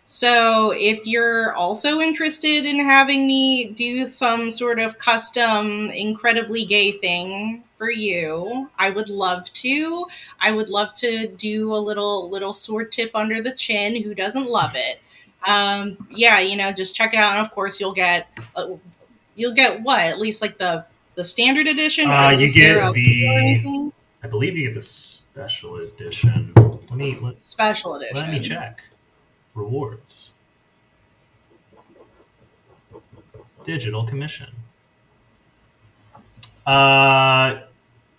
So 0.08 0.70
if 0.70 1.04
you're 1.04 1.52
also 1.54 2.00
interested 2.00 2.64
in 2.64 2.76
having 2.78 3.26
me 3.26 3.64
do 3.64 4.06
some 4.06 4.52
sort 4.52 4.78
of 4.78 4.98
custom, 4.98 5.90
incredibly 5.90 6.64
gay 6.64 6.92
thing 6.92 7.64
for 7.76 7.90
you, 7.90 8.70
I 8.78 8.90
would 8.90 9.08
love 9.08 9.52
to. 9.54 10.06
I 10.40 10.52
would 10.52 10.68
love 10.68 10.92
to 10.98 11.26
do 11.26 11.74
a 11.74 11.76
little 11.76 12.30
little 12.30 12.52
sword 12.52 12.92
tip 12.92 13.10
under 13.16 13.42
the 13.42 13.50
chin. 13.50 14.00
Who 14.00 14.14
doesn't 14.14 14.48
love 14.48 14.76
it? 14.76 15.00
Um, 15.48 16.06
yeah, 16.08 16.38
you 16.38 16.56
know, 16.56 16.70
just 16.70 16.94
check 16.94 17.12
it 17.12 17.18
out, 17.18 17.36
and 17.36 17.44
of 17.44 17.50
course 17.52 17.80
you'll 17.80 17.92
get 17.92 18.28
uh, 18.54 18.74
you'll 19.34 19.54
get 19.54 19.82
what 19.82 19.98
at 19.98 20.20
least 20.20 20.40
like 20.40 20.56
the 20.56 20.86
the 21.16 21.24
standard 21.24 21.66
edition. 21.66 22.08
Uh, 22.08 22.30
you 22.30 22.52
get 22.54 22.92
the. 22.92 23.90
I 24.22 24.28
believe 24.28 24.56
you 24.56 24.66
get 24.68 24.74
the 24.74 24.80
special 24.80 25.76
edition. 25.78 26.52
Let 26.56 26.92
me 26.92 27.18
let, 27.20 27.44
special 27.44 27.96
edition. 27.96 28.16
Let 28.16 28.30
me 28.30 28.38
check 28.38 28.84
rewards. 29.56 30.34
Digital 33.64 34.04
commission. 34.04 34.50
Uh, 36.66 37.62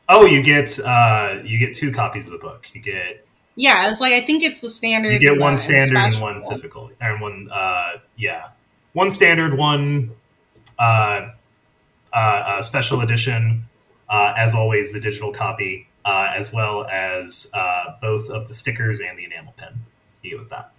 oh, 0.10 0.26
you 0.26 0.42
get 0.42 0.78
uh, 0.86 1.40
you 1.44 1.58
get 1.58 1.74
two 1.74 1.92
copies 1.92 2.28
of 2.28 2.34
the 2.34 2.40
book. 2.40 2.68
You 2.74 2.82
get 2.82 3.26
yeah. 3.56 3.90
It's 3.90 4.02
like 4.02 4.14
I 4.14 4.22
think 4.22 4.44
it's 4.44 4.62
the 4.62 4.70
standard. 4.70 5.14
You 5.14 5.20
get 5.20 5.40
one 5.40 5.56
standard 5.58 5.98
and, 5.98 6.20
one 6.20 6.44
physical, 6.50 6.92
and 7.00 7.22
one 7.22 7.50
uh, 7.52 7.94
yeah, 8.18 8.50
one 8.94 9.10
standard, 9.10 9.58
one 9.58 10.12
uh, 10.80 11.30
uh, 12.14 12.16
uh 12.16 12.62
special 12.62 13.02
edition. 13.02 13.64
Uh, 14.10 14.34
as 14.38 14.56
always, 14.56 14.94
the 14.94 15.02
digital 15.02 15.34
copy, 15.34 15.88
uh, 16.06 16.32
as 16.34 16.54
well 16.54 16.86
as 16.90 17.52
uh, 17.54 17.96
both 18.02 18.30
of 18.30 18.48
the 18.48 18.54
stickers 18.54 19.02
and 19.02 19.20
the 19.20 19.26
enamel 19.26 19.54
pen. 19.58 19.74
You 20.24 20.32
get 20.32 20.40
with 20.40 20.50
that 20.50 20.72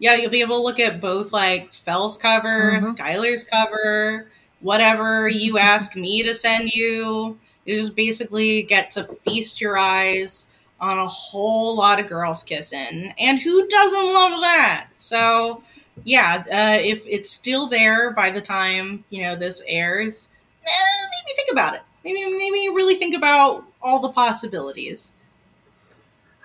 yeah, 0.00 0.14
you'll 0.14 0.30
be 0.30 0.40
able 0.40 0.56
to 0.56 0.62
look 0.62 0.80
at 0.80 1.00
both 1.00 1.32
like 1.32 1.72
Fell's 1.74 2.16
cover, 2.16 2.72
mm-hmm. 2.72 2.86
Skylar's 2.86 3.44
cover, 3.44 4.26
whatever 4.60 5.28
you 5.28 5.58
ask 5.58 5.94
me 5.94 6.22
to 6.22 6.34
send 6.34 6.72
you. 6.74 7.38
You 7.66 7.76
just 7.76 7.94
basically 7.94 8.62
get 8.62 8.88
to 8.90 9.04
feast 9.04 9.60
your 9.60 9.76
eyes 9.76 10.46
on 10.80 10.98
a 10.98 11.06
whole 11.06 11.76
lot 11.76 12.00
of 12.00 12.08
girls 12.08 12.42
kissing. 12.42 13.12
And 13.18 13.40
who 13.40 13.68
doesn't 13.68 14.12
love 14.12 14.40
that? 14.40 14.88
So, 14.94 15.62
yeah, 16.04 16.44
uh, 16.46 16.82
if 16.82 17.06
it's 17.06 17.30
still 17.30 17.66
there 17.66 18.10
by 18.12 18.30
the 18.30 18.40
time, 18.40 19.04
you 19.10 19.22
know, 19.22 19.36
this 19.36 19.62
airs, 19.68 20.30
eh, 20.64 21.06
maybe 21.10 21.36
think 21.36 21.52
about 21.52 21.74
it. 21.74 21.82
Maybe, 22.02 22.24
maybe 22.24 22.74
really 22.74 22.94
think 22.94 23.14
about 23.14 23.64
all 23.82 24.00
the 24.00 24.08
possibilities. 24.08 25.12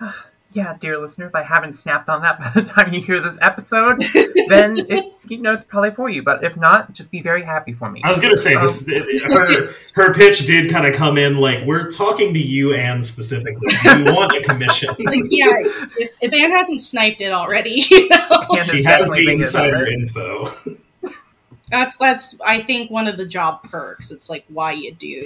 yeah, 0.52 0.76
dear 0.80 0.98
listener, 0.98 1.26
if 1.26 1.34
I 1.34 1.42
haven't 1.42 1.74
snapped 1.74 2.08
on 2.08 2.22
that 2.22 2.38
by 2.54 2.60
the 2.60 2.66
time 2.66 2.92
you 2.92 3.00
hear 3.00 3.20
this 3.20 3.38
episode, 3.40 4.02
then 4.48 4.76
it, 4.88 5.12
you 5.28 5.38
know 5.38 5.52
it's 5.52 5.64
probably 5.64 5.90
for 5.90 6.08
you. 6.08 6.22
But 6.22 6.44
if 6.44 6.56
not, 6.56 6.92
just 6.92 7.10
be 7.10 7.20
very 7.20 7.42
happy 7.42 7.72
for 7.72 7.90
me. 7.90 8.00
I 8.04 8.08
was 8.08 8.20
gonna 8.20 8.36
say 8.36 8.54
um, 8.54 8.62
this. 8.62 8.88
Her 8.88 9.70
her 9.94 10.14
pitch 10.14 10.46
did 10.46 10.70
kind 10.70 10.86
of 10.86 10.94
come 10.94 11.18
in 11.18 11.38
like 11.38 11.64
we're 11.66 11.90
talking 11.90 12.32
to 12.34 12.40
you, 12.40 12.74
Anne 12.74 13.02
specifically. 13.02 13.68
Do 13.82 13.98
you 13.98 14.04
want 14.06 14.32
a 14.32 14.42
commission? 14.42 14.94
Like, 15.06 15.22
yeah, 15.30 15.52
if, 15.98 16.16
if 16.20 16.32
Anne 16.32 16.50
hasn't 16.50 16.80
sniped 16.80 17.20
it 17.20 17.30
already, 17.30 17.84
you 17.90 18.08
know? 18.08 18.62
she 18.62 18.82
has 18.82 19.08
the 19.10 19.28
insider 19.30 19.86
info. 19.86 20.52
That's 21.70 21.96
that's 21.96 22.40
I 22.44 22.62
think 22.62 22.90
one 22.90 23.06
of 23.06 23.16
the 23.16 23.26
job 23.26 23.62
perks. 23.64 24.10
It's 24.10 24.28
like 24.28 24.44
why 24.48 24.72
you 24.72 24.92
do 24.94 25.22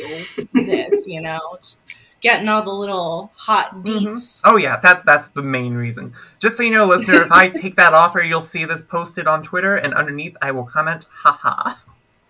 this, 0.52 1.06
you 1.06 1.22
know. 1.22 1.40
Just, 1.62 1.78
getting 2.20 2.48
all 2.48 2.62
the 2.62 2.70
little 2.70 3.32
hot 3.34 3.70
mm-hmm. 3.70 3.82
deets. 3.82 4.12
Mm-hmm. 4.12 4.50
Oh 4.50 4.56
yeah, 4.56 4.78
that's 4.80 5.04
that's 5.04 5.28
the 5.28 5.42
main 5.42 5.74
reason. 5.74 6.14
Just 6.38 6.56
so 6.56 6.62
you 6.62 6.70
know, 6.70 6.86
listener, 6.86 7.22
if 7.22 7.32
I 7.32 7.48
take 7.60 7.76
that 7.76 7.92
offer, 7.94 8.20
you'll 8.20 8.40
see 8.40 8.64
this 8.64 8.82
posted 8.82 9.26
on 9.26 9.42
Twitter, 9.42 9.76
and 9.76 9.94
underneath 9.94 10.36
I 10.40 10.52
will 10.52 10.64
comment, 10.64 11.06
haha. 11.12 11.74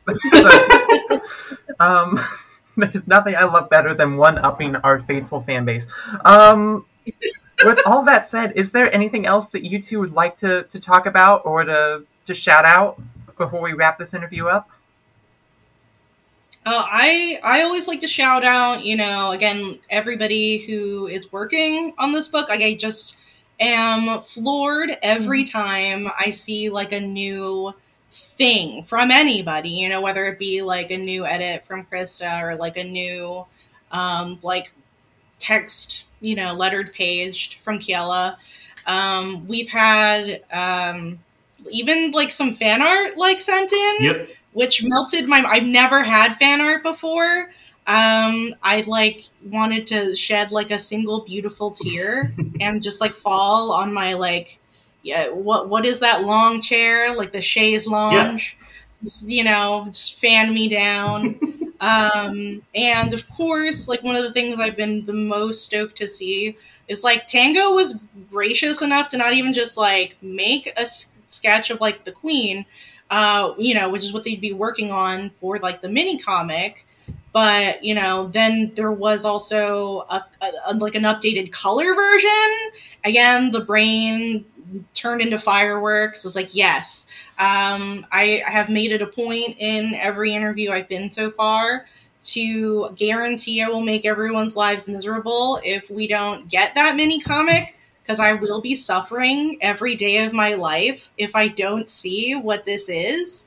um, 1.81 2.21
there's 2.77 3.07
nothing 3.07 3.37
I 3.37 3.45
love 3.45 3.69
better 3.71 3.95
than 3.95 4.17
one 4.17 4.39
upping 4.39 4.77
our 4.77 5.01
faithful 5.01 5.43
fan 5.43 5.65
base. 5.65 5.87
Um, 6.25 6.87
with 7.65 7.81
all 7.87 8.03
that 8.05 8.29
said, 8.29 8.53
is 8.57 8.73
there 8.73 8.93
anything 8.95 9.27
else 9.27 9.49
that 9.49 9.65
you 9.65 9.83
two 9.83 10.01
would 10.01 10.13
like 10.13 10.37
to, 10.39 10.65
to 10.65 10.81
talk 10.81 11.07
about 11.07 11.45
or 11.45 11.65
to, 11.65 12.05
to 12.27 12.35
shout 12.35 12.65
out 12.65 13.01
before 13.37 13.61
we 13.61 13.73
wrap 13.73 13.99
this 13.99 14.15
interview 14.15 14.47
up? 14.47 14.71
Uh, 16.67 16.85
I 16.87 17.39
I 17.43 17.63
always 17.63 17.89
like 17.89 18.01
to 18.01 18.07
shout 18.07 18.45
out, 18.45 18.85
you 18.85 18.95
know, 18.95 19.31
again, 19.31 19.79
everybody 19.89 20.59
who 20.59 21.07
is 21.07 21.33
working 21.33 21.95
on 21.99 22.13
this 22.13 22.29
book. 22.29 22.51
Like 22.51 22.61
I 22.61 22.75
just 22.75 23.17
am 23.61 24.21
floored 24.23 24.91
every 25.03 25.43
mm-hmm. 25.43 25.59
time 25.59 26.11
I 26.19 26.31
see 26.31 26.69
like 26.69 26.93
a 26.93 27.01
new 27.01 27.75
thing 28.13 28.85
from 28.85 29.11
anybody, 29.11 29.71
you 29.71 29.89
know, 29.89 30.03
whether 30.03 30.27
it 30.27 30.39
be 30.39 30.61
like 30.61 30.91
a 30.91 30.99
new 30.99 31.25
edit 31.25 31.65
from 31.65 31.87
Krista 31.87 32.43
or 32.43 32.57
like 32.57 32.77
a 32.77 32.85
new 32.85 33.47
um, 33.91 34.39
like 34.43 34.71
text, 35.39 36.07
you 36.21 36.35
know, 36.35 36.53
lettered 36.53 36.93
page 36.93 37.59
from 37.63 37.79
Kiela. 37.79 38.37
Um, 38.87 39.47
we've 39.47 39.69
had 39.69 40.43
um, 40.53 41.19
even 41.71 42.11
like 42.11 42.33
some 42.33 42.55
fan 42.55 42.83
art 42.83 43.17
like 43.17 43.41
sent 43.41 43.73
in. 43.73 43.97
Yep 44.01 44.29
which 44.53 44.83
melted 44.83 45.29
my. 45.29 45.43
I've 45.47 45.67
never 45.67 46.03
had 46.03 46.35
fan 46.37 46.61
art 46.61 46.83
before. 46.83 47.51
Um, 47.87 48.55
I 48.63 48.85
like 48.87 49.25
wanted 49.45 49.87
to 49.89 50.15
shed 50.15 50.53
like 50.53 50.71
a 50.71 50.79
single 50.79 51.21
beautiful 51.21 51.71
tear 51.71 52.35
and 52.61 52.83
just 52.83 53.01
like 53.01 53.15
fall 53.15 53.73
on 53.73 53.93
my 53.93 54.15
like, 54.15 54.59
yeah. 55.03 55.29
What 55.29 55.69
what 55.69 55.87
is 55.87 56.01
that 56.01 56.23
long 56.23 56.61
chair 56.61 57.15
like 57.15 57.33
the 57.33 57.43
chaise 57.43 57.87
lounge? 57.87 58.57
Yeah. 58.61 58.67
Just, 59.03 59.29
you 59.29 59.45
know, 59.45 59.85
just 59.87 60.21
fan 60.21 60.53
me 60.53 60.69
down. 60.69 61.41
um, 61.81 62.63
and 62.75 63.15
of 63.15 63.29
course, 63.31 63.89
like 63.89 64.03
one 64.03 64.15
of 64.17 64.23
the 64.23 64.33
things 64.33 64.61
I've 64.61 64.77
been 64.77 65.05
the 65.07 65.15
most 65.15 65.65
stoked 65.65 65.97
to 65.99 66.09
see 66.09 66.57
is 66.89 67.03
like 67.03 67.27
Tango 67.27 67.73
was 67.73 67.99
gracious 68.31 68.83
enough 68.83 69.09
to 69.11 69.17
not 69.17 69.33
even 69.33 69.55
just 69.55 69.77
like 69.79 70.17
make 70.23 70.67
a 70.77 70.87
sketch 71.29 71.71
of 71.71 71.81
like 71.81 72.05
the 72.05 72.13
queen, 72.13 72.67
uh, 73.11 73.55
you 73.59 73.75
know, 73.75 73.89
which 73.89 74.03
is 74.03 74.13
what 74.13 74.25
they'd 74.25 74.41
be 74.41 74.53
working 74.53 74.91
on 74.91 75.31
for 75.41 75.59
like 75.59 75.83
the 75.83 75.91
mini 75.91 76.19
comic. 76.19 76.87
But 77.33 77.85
you 77.85 77.95
know, 77.95 78.29
then 78.29 78.73
there 78.75 78.91
was 78.91 79.25
also 79.25 80.01
a, 80.11 80.25
a, 80.41 80.51
a, 80.71 80.75
like 80.77 80.95
an 80.95 81.03
updated 81.03 81.53
color 81.53 81.95
version. 81.95 82.55
Again, 83.05 83.51
the 83.51 83.61
brain 83.61 84.45
turned 84.95 85.21
into 85.21 85.39
fireworks. 85.39 86.25
I 86.25 86.27
was 86.27 86.37
like, 86.37 86.55
yes, 86.55 87.07
um, 87.39 88.07
I, 88.13 88.43
I 88.47 88.51
have 88.51 88.69
made 88.69 88.93
it 88.93 89.03
a 89.03 89.07
point 89.07 89.57
in 89.59 89.95
every 89.95 90.33
interview 90.33 90.71
I've 90.71 90.89
been 90.89 91.11
so 91.11 91.31
far 91.31 91.87
to 92.23 92.91
guarantee 92.97 93.63
I 93.63 93.69
will 93.69 93.81
make 93.81 94.05
everyone's 94.05 94.57
lives 94.57 94.89
miserable 94.89 95.61
if 95.65 95.91
we 95.91 96.07
don't 96.07 96.49
get 96.49 96.75
that 96.75 96.95
mini 96.95 97.21
comic 97.21 97.77
because 98.11 98.19
I 98.19 98.33
will 98.33 98.61
be 98.61 98.75
suffering 98.75 99.57
every 99.61 99.95
day 99.95 100.25
of 100.25 100.33
my 100.33 100.55
life 100.55 101.13
if 101.17 101.37
I 101.37 101.47
don't 101.47 101.89
see 101.89 102.35
what 102.35 102.67
this 102.67 102.89
is. 102.89 103.47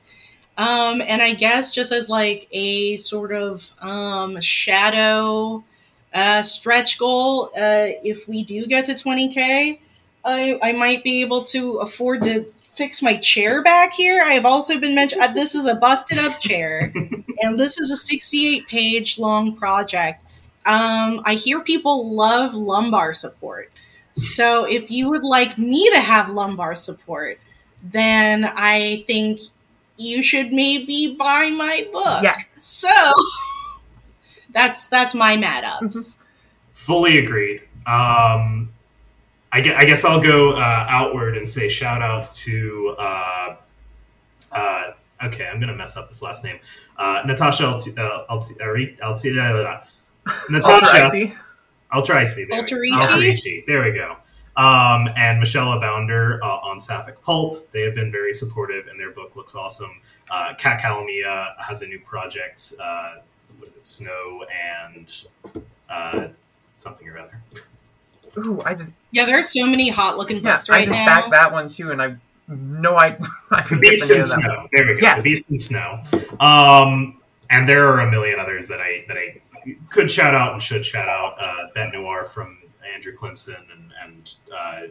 Um, 0.56 1.02
and 1.02 1.20
I 1.20 1.34
guess 1.34 1.74
just 1.74 1.92
as 1.92 2.08
like 2.08 2.48
a 2.50 2.96
sort 2.96 3.32
of 3.32 3.70
um, 3.82 4.40
shadow 4.40 5.62
uh, 6.14 6.40
stretch 6.40 6.98
goal, 6.98 7.50
uh, 7.54 7.92
if 8.02 8.26
we 8.26 8.42
do 8.42 8.64
get 8.64 8.86
to 8.86 8.92
20k, 8.92 9.80
I, 10.24 10.58
I 10.62 10.72
might 10.72 11.04
be 11.04 11.20
able 11.20 11.44
to 11.44 11.76
afford 11.80 12.22
to 12.22 12.46
fix 12.62 13.02
my 13.02 13.18
chair 13.18 13.62
back 13.62 13.92
here. 13.92 14.22
I 14.22 14.32
have 14.32 14.46
also 14.46 14.80
been 14.80 14.94
mentioned. 14.94 15.20
Uh, 15.20 15.32
this 15.34 15.54
is 15.54 15.66
a 15.66 15.74
busted 15.74 16.16
up 16.16 16.40
chair, 16.40 16.90
and 17.42 17.60
this 17.60 17.78
is 17.78 17.90
a 17.90 17.98
68 17.98 18.66
page 18.66 19.18
long 19.18 19.56
project. 19.56 20.22
Um, 20.64 21.20
I 21.26 21.34
hear 21.34 21.60
people 21.60 22.14
love 22.14 22.54
lumbar 22.54 23.12
support. 23.12 23.70
So 24.14 24.64
if 24.64 24.90
you 24.90 25.10
would 25.10 25.24
like 25.24 25.58
me 25.58 25.90
to 25.90 26.00
have 26.00 26.28
lumbar 26.28 26.74
support, 26.74 27.38
then 27.82 28.44
I 28.44 29.04
think 29.06 29.40
you 29.96 30.22
should 30.22 30.52
maybe 30.52 31.14
buy 31.16 31.50
my 31.50 31.86
book. 31.92 32.22
Yeah. 32.22 32.36
So 32.60 32.88
that's 34.52 34.88
that's 34.88 35.14
my 35.14 35.36
mad 35.36 35.64
ups. 35.64 35.82
Mm-hmm. 35.82 36.22
Fully 36.72 37.18
agreed. 37.18 37.62
Um, 37.86 38.70
I, 39.52 39.60
guess, 39.60 39.76
I 39.78 39.84
guess 39.84 40.04
I'll 40.04 40.20
go 40.20 40.52
uh, 40.52 40.86
outward 40.88 41.36
and 41.36 41.48
say 41.48 41.68
shout 41.68 42.02
out 42.02 42.24
to. 42.24 42.94
Uh, 42.98 43.56
uh, 44.52 44.90
okay, 45.24 45.48
I'm 45.48 45.60
gonna 45.60 45.74
mess 45.74 45.96
up 45.96 46.08
this 46.08 46.22
last 46.22 46.44
name. 46.44 46.58
Uh, 46.96 47.22
Natasha 47.26 47.64
Alti- 47.64 47.96
uh, 47.96 48.24
Alti- 48.30 48.60
Alti- 48.60 48.96
Alti- 49.02 49.32
Natasha 50.48 50.86
Alrighty. 50.86 51.36
Altrici. 51.94 52.46
There, 52.48 52.62
we- 52.62 52.90
Alterici. 52.92 53.08
Alterici, 53.08 53.66
There 53.66 53.82
we 53.82 53.92
go. 53.92 54.16
Um, 54.56 55.08
and 55.16 55.40
Michelle 55.40 55.76
Abounder 55.78 56.38
uh, 56.42 56.58
on 56.62 56.78
Sapphic 56.78 57.20
Pulp. 57.22 57.68
They 57.72 57.82
have 57.82 57.94
been 57.96 58.12
very 58.12 58.32
supportive, 58.32 58.86
and 58.86 58.98
their 59.00 59.10
book 59.10 59.34
looks 59.36 59.56
awesome. 59.56 60.00
Uh, 60.30 60.54
Kat 60.56 60.80
Calamia 60.80 61.54
has 61.58 61.82
a 61.82 61.86
new 61.88 61.98
project. 62.00 62.74
Uh, 62.80 63.14
what 63.58 63.68
is 63.68 63.76
it? 63.76 63.84
Snow 63.84 64.44
and 64.64 65.24
uh, 65.90 66.28
something 66.78 67.08
or 67.08 67.18
other. 67.18 67.40
Ooh, 68.38 68.62
I 68.64 68.74
just 68.74 68.92
Yeah, 69.10 69.26
there's 69.26 69.48
so 69.52 69.66
many 69.66 69.88
hot 69.88 70.18
looking 70.18 70.36
yeah, 70.36 70.52
books 70.54 70.68
I 70.70 70.72
right 70.74 70.86
just 70.86 70.98
now. 70.98 71.06
backed 71.06 71.30
that 71.32 71.52
one 71.52 71.68
too, 71.68 71.90
and 71.90 72.00
I 72.02 72.16
no, 72.48 72.96
I 72.96 73.16
I 73.50 73.62
The 73.62 73.68
forget 73.68 73.90
Beast 73.90 74.08
the 74.08 74.14
name 74.14 74.22
and 74.22 74.32
of. 74.32 74.38
Snow. 74.40 74.68
There 74.72 74.86
we 74.86 74.94
go. 74.94 75.00
Yes. 75.02 75.22
The 75.22 75.30
Beast 75.30 75.48
and 75.50 75.60
Snow. 75.60 76.00
Um, 76.40 77.20
and 77.50 77.68
there 77.68 77.88
are 77.88 78.00
a 78.00 78.10
million 78.10 78.38
others 78.38 78.68
that 78.68 78.80
I 78.80 79.04
that 79.08 79.16
I 79.16 79.40
could 79.90 80.10
shout 80.10 80.34
out 80.34 80.52
and 80.52 80.62
should 80.62 80.84
shout 80.84 81.08
out. 81.08 81.36
Uh, 81.40 81.68
Bet 81.74 81.92
Noir 81.92 82.24
from 82.24 82.58
Andrew 82.92 83.14
Clemson 83.14 83.62
and 83.72 83.92
and 84.02 84.34
uh, 84.54 84.82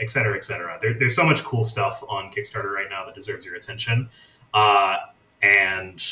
et 0.00 0.10
cetera, 0.10 0.36
et 0.36 0.44
cetera. 0.44 0.78
There, 0.80 0.94
there's 0.94 1.16
so 1.16 1.24
much 1.24 1.42
cool 1.44 1.64
stuff 1.64 2.02
on 2.08 2.30
Kickstarter 2.30 2.70
right 2.72 2.88
now 2.90 3.04
that 3.06 3.14
deserves 3.14 3.44
your 3.46 3.56
attention. 3.56 4.08
Uh, 4.52 4.96
and 5.42 6.04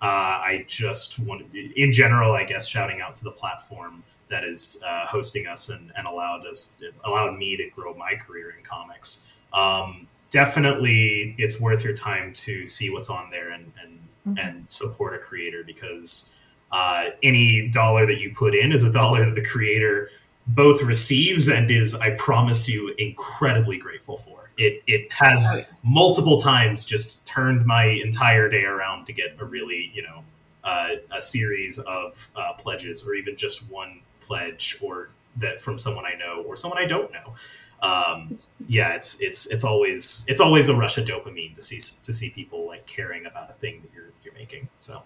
uh, 0.00 0.04
I 0.42 0.64
just 0.66 1.18
wanted, 1.20 1.54
in 1.54 1.92
general, 1.92 2.32
I 2.32 2.44
guess, 2.44 2.66
shouting 2.66 3.00
out 3.00 3.14
to 3.16 3.24
the 3.24 3.30
platform 3.30 4.02
that 4.28 4.42
is 4.44 4.82
uh, 4.86 5.06
hosting 5.06 5.46
us 5.46 5.68
and, 5.68 5.92
and 5.96 6.06
allowed 6.06 6.46
us 6.46 6.74
allowed 7.04 7.38
me 7.38 7.56
to 7.56 7.68
grow 7.70 7.94
my 7.94 8.14
career 8.14 8.54
in 8.58 8.64
comics. 8.64 9.30
Um, 9.52 10.08
definitely, 10.30 11.34
it's 11.38 11.60
worth 11.60 11.84
your 11.84 11.94
time 11.94 12.32
to 12.32 12.66
see 12.66 12.90
what's 12.90 13.10
on 13.10 13.30
there 13.30 13.50
and 13.50 13.70
and, 13.82 13.98
Mhm. 14.26 14.38
and 14.38 14.64
support 14.70 15.14
a 15.14 15.18
creator 15.18 15.64
because 15.64 16.36
uh, 16.72 17.10
any 17.22 17.68
dollar 17.68 18.06
that 18.06 18.18
you 18.18 18.34
put 18.34 18.54
in 18.54 18.72
is 18.72 18.84
a 18.84 18.92
dollar 18.92 19.24
that 19.24 19.34
the 19.34 19.44
creator 19.44 20.08
both 20.48 20.82
receives 20.82 21.48
and 21.48 21.70
is, 21.70 21.94
I 22.00 22.14
promise 22.16 22.68
you, 22.68 22.94
incredibly 22.98 23.76
grateful 23.76 24.16
for. 24.16 24.50
It 24.58 24.82
it 24.86 25.10
has 25.12 25.72
multiple 25.84 26.38
times 26.38 26.84
just 26.84 27.26
turned 27.26 27.64
my 27.64 27.84
entire 27.84 28.48
day 28.48 28.64
around 28.64 29.06
to 29.06 29.12
get 29.12 29.36
a 29.40 29.44
really 29.44 29.90
you 29.94 30.02
know 30.02 30.24
uh, 30.64 30.96
a 31.10 31.22
series 31.22 31.78
of 31.80 32.30
uh, 32.36 32.52
pledges 32.54 33.06
or 33.06 33.14
even 33.14 33.36
just 33.36 33.70
one 33.70 34.00
pledge 34.20 34.78
or 34.82 35.10
that 35.36 35.60
from 35.60 35.78
someone 35.78 36.04
I 36.04 36.14
know 36.14 36.42
or 36.46 36.56
someone 36.56 36.78
I 36.78 36.86
don't 36.86 37.10
know. 37.12 37.34
Um, 37.82 38.38
yeah, 38.68 38.94
it's 38.94 39.20
it's 39.20 39.50
it's 39.50 39.64
always 39.64 40.26
it's 40.28 40.40
always 40.40 40.68
a 40.68 40.76
rush 40.76 40.98
of 40.98 41.06
dopamine 41.06 41.54
to 41.54 41.62
see 41.62 41.80
to 42.02 42.12
see 42.12 42.30
people 42.30 42.66
like 42.66 42.86
caring 42.86 43.26
about 43.26 43.50
a 43.50 43.54
thing 43.54 43.80
that 43.82 43.90
you're 43.94 44.12
you're 44.22 44.34
making. 44.34 44.68
So 44.78 45.02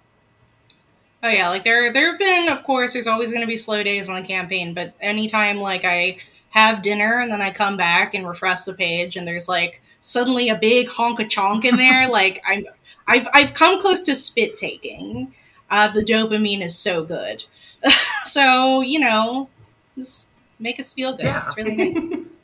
Oh 1.22 1.28
yeah, 1.28 1.48
like 1.48 1.64
there 1.64 1.92
there 1.92 2.10
have 2.10 2.18
been, 2.18 2.48
of 2.48 2.62
course, 2.62 2.92
there's 2.92 3.06
always 3.06 3.30
going 3.30 3.40
to 3.40 3.46
be 3.46 3.56
slow 3.56 3.82
days 3.82 4.08
on 4.08 4.14
the 4.20 4.26
campaign, 4.26 4.74
but 4.74 4.94
anytime 5.00 5.58
like 5.58 5.84
I 5.84 6.18
have 6.50 6.82
dinner 6.82 7.20
and 7.20 7.30
then 7.32 7.42
I 7.42 7.50
come 7.50 7.76
back 7.76 8.14
and 8.14 8.26
refresh 8.26 8.62
the 8.62 8.74
page 8.74 9.16
and 9.16 9.26
there's 9.26 9.48
like 9.48 9.82
suddenly 10.00 10.48
a 10.48 10.56
big 10.56 10.88
honk 10.88 11.20
a 11.20 11.24
chonk 11.24 11.64
in 11.64 11.76
there, 11.76 12.08
like 12.10 12.42
I'm 12.46 12.66
I've 13.06 13.26
I've 13.32 13.54
come 13.54 13.80
close 13.80 14.02
to 14.02 14.14
spit 14.14 14.56
taking. 14.56 15.34
Uh, 15.68 15.90
the 15.90 16.04
dopamine 16.04 16.62
is 16.62 16.78
so 16.78 17.04
good, 17.04 17.44
so 18.22 18.82
you 18.82 19.00
know, 19.00 19.48
just 19.96 20.28
make 20.58 20.78
us 20.78 20.92
feel 20.92 21.16
good. 21.16 21.26
Yeah. 21.26 21.42
It's 21.44 21.56
really 21.56 21.76
nice. 21.76 22.26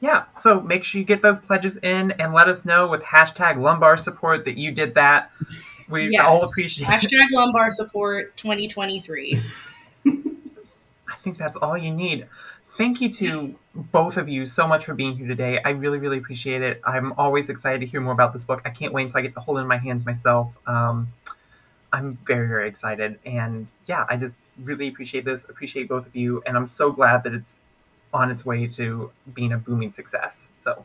Yeah, 0.00 0.24
so 0.38 0.60
make 0.60 0.84
sure 0.84 0.98
you 0.98 1.06
get 1.06 1.22
those 1.22 1.38
pledges 1.38 1.78
in 1.78 2.10
and 2.12 2.34
let 2.34 2.48
us 2.48 2.66
know 2.66 2.86
with 2.86 3.02
hashtag 3.02 3.58
lumbar 3.58 3.96
support 3.96 4.44
that 4.44 4.58
you 4.58 4.70
did 4.70 4.94
that. 4.94 5.30
We 5.88 6.10
Yes. 6.10 6.24
all 6.26 6.42
appreciate 6.44 6.88
it. 6.88 6.90
Hashtag 6.90 7.26
lumbar 7.32 7.70
support 7.70 8.36
2023. 8.36 9.38
I 10.06 11.16
think 11.22 11.38
that's 11.38 11.56
all 11.56 11.76
you 11.76 11.92
need. 11.92 12.26
Thank 12.78 13.00
you 13.00 13.10
to 13.14 13.54
both 13.74 14.16
of 14.16 14.28
you 14.28 14.44
so 14.46 14.66
much 14.66 14.84
for 14.84 14.94
being 14.94 15.16
here 15.16 15.26
today. 15.26 15.60
I 15.64 15.70
really, 15.70 15.98
really 15.98 16.18
appreciate 16.18 16.62
it. 16.62 16.80
I'm 16.84 17.12
always 17.14 17.48
excited 17.48 17.80
to 17.80 17.86
hear 17.86 18.00
more 18.00 18.12
about 18.12 18.32
this 18.32 18.44
book. 18.44 18.60
I 18.64 18.70
can't 18.70 18.92
wait 18.92 19.04
until 19.04 19.18
I 19.18 19.22
get 19.22 19.34
to 19.34 19.40
hold 19.40 19.58
it 19.58 19.62
in 19.62 19.66
my 19.66 19.78
hands 19.78 20.04
myself. 20.04 20.52
Um, 20.66 21.08
I'm 21.92 22.18
very, 22.26 22.46
very 22.48 22.68
excited. 22.68 23.18
And 23.24 23.66
yeah, 23.86 24.04
I 24.10 24.16
just 24.16 24.40
really 24.62 24.88
appreciate 24.88 25.24
this, 25.24 25.44
appreciate 25.44 25.88
both 25.88 26.06
of 26.06 26.14
you. 26.14 26.42
And 26.46 26.56
I'm 26.56 26.66
so 26.66 26.90
glad 26.92 27.22
that 27.24 27.32
it's 27.32 27.58
on 28.12 28.30
its 28.30 28.44
way 28.44 28.66
to 28.66 29.10
being 29.34 29.52
a 29.52 29.58
booming 29.58 29.92
success. 29.92 30.48
So, 30.52 30.84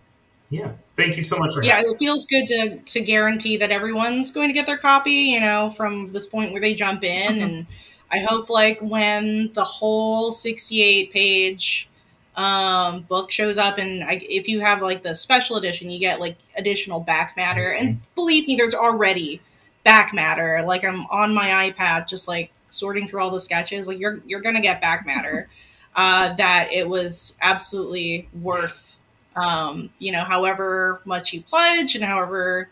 yeah, 0.52 0.74
thank 0.98 1.16
you 1.16 1.24
so 1.24 1.38
much 1.38 1.54
for 1.54 1.64
yeah, 1.64 1.78
having 1.78 1.94
it 1.94 1.98
feels 1.98 2.26
good 2.26 2.46
to 2.48 2.78
to 2.80 3.00
guarantee 3.00 3.56
that 3.58 3.72
everyone's 3.72 4.34
going 4.34 4.50
to 4.50 4.54
get 4.54 4.66
their 4.66 4.78
copy. 4.78 5.12
You 5.12 5.40
know, 5.40 5.70
from 5.72 6.12
this 6.12 6.28
point 6.28 6.52
where 6.52 6.60
they 6.60 6.76
jump 6.76 7.06
in, 7.06 7.42
and 7.42 7.66
I 8.12 8.20
hope 8.20 8.50
like 8.50 8.80
when 8.82 9.54
the 9.54 9.64
whole 9.64 10.34
sixty-eight 10.34 11.14
page 11.14 11.88
um 12.36 13.02
book 13.04 13.30
shows 13.30 13.58
up 13.58 13.78
and 13.78 14.04
I, 14.06 14.22
if 14.24 14.48
you 14.48 14.62
have 14.62 14.82
like 14.82 15.04
the 15.04 15.14
special 15.14 15.58
edition 15.58 15.90
you 15.90 16.00
get 16.00 16.20
like 16.20 16.38
additional 16.58 17.00
back 17.00 17.36
matter. 17.38 17.72
And 17.74 18.00
believe 18.16 18.48
me 18.48 18.56
there's 18.56 18.74
already 18.74 19.42
back 19.84 20.14
matter. 20.14 20.64
Like 20.66 20.84
i'm 20.86 21.06
on 21.08 21.34
my 21.34 21.72
ipad 21.72 22.08
just 22.08 22.28
like 22.28 22.52
sorting 22.68 23.08
through 23.08 23.22
all 23.22 23.32
the 23.32 23.40
sketches. 23.40 23.88
Like 23.88 24.00
you're 24.00 24.22
you're 24.26 24.42
gonna 24.42 24.62
get 24.62 24.82
back 24.82 25.06
matter. 25.06 25.50
Uh 25.94 26.34
that 26.36 26.72
it 26.72 26.88
was 26.88 27.36
absolutely 27.42 28.30
worth 28.42 28.96
um, 29.36 29.90
you 30.00 30.12
know, 30.12 30.24
however 30.24 31.02
much 31.06 31.34
you 31.34 31.42
pledge 31.42 31.96
and 31.96 32.04
however 32.04 32.70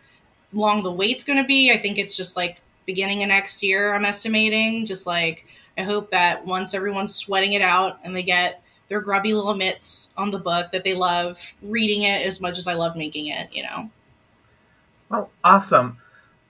long 0.53 0.83
the 0.83 0.91
wait's 0.91 1.23
going 1.23 1.41
to 1.41 1.47
be. 1.47 1.71
I 1.71 1.77
think 1.77 1.97
it's 1.97 2.15
just 2.15 2.35
like 2.35 2.59
beginning 2.85 3.23
of 3.23 3.29
next 3.29 3.61
year, 3.63 3.93
I'm 3.93 4.05
estimating. 4.05 4.85
Just 4.85 5.07
like, 5.07 5.45
I 5.77 5.83
hope 5.83 6.11
that 6.11 6.45
once 6.45 6.73
everyone's 6.73 7.15
sweating 7.15 7.53
it 7.53 7.61
out 7.61 7.99
and 8.03 8.15
they 8.15 8.23
get 8.23 8.63
their 8.87 9.01
grubby 9.01 9.33
little 9.33 9.55
mitts 9.55 10.09
on 10.17 10.31
the 10.31 10.39
book, 10.39 10.71
that 10.71 10.83
they 10.83 10.95
love 10.95 11.39
reading 11.61 12.01
it 12.03 12.25
as 12.25 12.41
much 12.41 12.57
as 12.57 12.67
I 12.67 12.73
love 12.73 12.95
making 12.95 13.27
it, 13.27 13.53
you 13.53 13.63
know? 13.63 13.89
well, 15.09 15.29
awesome. 15.43 15.97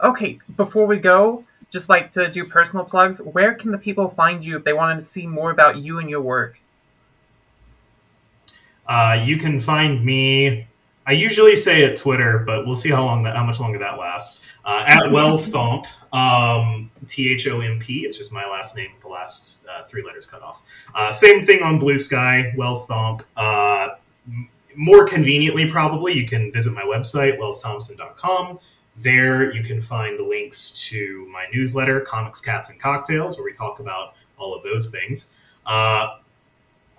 Okay, 0.04 0.40
before 0.56 0.86
we 0.86 0.98
go, 0.98 1.44
just 1.72 1.90
like 1.90 2.12
to 2.14 2.30
do 2.30 2.46
personal 2.46 2.86
plugs, 2.86 3.22
where 3.22 3.54
can 3.54 3.72
the 3.72 3.78
people 3.78 4.10
find 4.10 4.44
you 4.44 4.58
if 4.58 4.64
they 4.64 4.74
wanted 4.74 4.98
to 5.00 5.06
see 5.06 5.26
more 5.26 5.52
about 5.52 5.78
you 5.78 6.00
and 6.00 6.10
your 6.10 6.22
work? 6.22 6.60
Uh, 8.90 9.22
you 9.24 9.38
can 9.38 9.60
find 9.60 10.04
me. 10.04 10.68
I 11.06 11.14
usually 11.14 11.56
say 11.56 11.86
at 11.86 11.96
Twitter, 11.96 12.40
but 12.40 12.66
we'll 12.66 12.76
see 12.76 12.90
how 12.90 13.06
long 13.06 13.24
that, 13.24 13.36
how 13.36 13.46
much 13.46 13.60
longer 13.60 13.80
that 13.80 13.98
lasts. 13.98 14.52
Uh, 14.66 14.84
at 14.86 15.12
Wells 15.12 15.52
Thomp, 15.52 15.86
um, 16.12 16.92
T 17.08 17.32
H 17.32 17.48
O 17.48 17.62
M 17.62 17.80
P. 17.80 18.00
It's 18.00 18.18
just 18.18 18.34
my 18.34 18.46
last 18.48 18.76
name, 18.76 18.90
the 19.02 19.08
last 19.08 19.66
uh, 19.72 19.84
three 19.86 20.04
letters 20.04 20.26
cut 20.26 20.42
off. 20.42 20.64
Uh, 20.94 21.12
same 21.12 21.46
thing 21.46 21.62
on 21.62 21.80
Blue 21.80 21.98
Sky, 21.98 22.52
Wells 22.58 22.88
Thomp. 22.88 23.24
Uh, 23.38 23.90
more 24.76 25.06
conveniently, 25.06 25.70
probably, 25.70 26.14
you 26.14 26.28
can 26.28 26.52
visit 26.52 26.74
my 26.74 26.84
website, 26.84 27.38
wellsthompson.com. 27.38 28.60
There, 28.98 29.54
you 29.54 29.64
can 29.64 29.82
find 29.82 30.20
links 30.20 30.72
to 30.90 31.28
my 31.32 31.46
newsletter, 31.54 32.02
Comics, 32.02 32.42
Cats, 32.42 32.70
and 32.70 32.80
Cocktails, 32.82 33.38
where 33.38 33.46
we 33.46 33.54
talk 33.54 33.80
about 33.80 34.14
all 34.38 34.56
of 34.56 34.64
those 34.64 34.92
things. 34.92 35.36
Uh, 35.66 36.18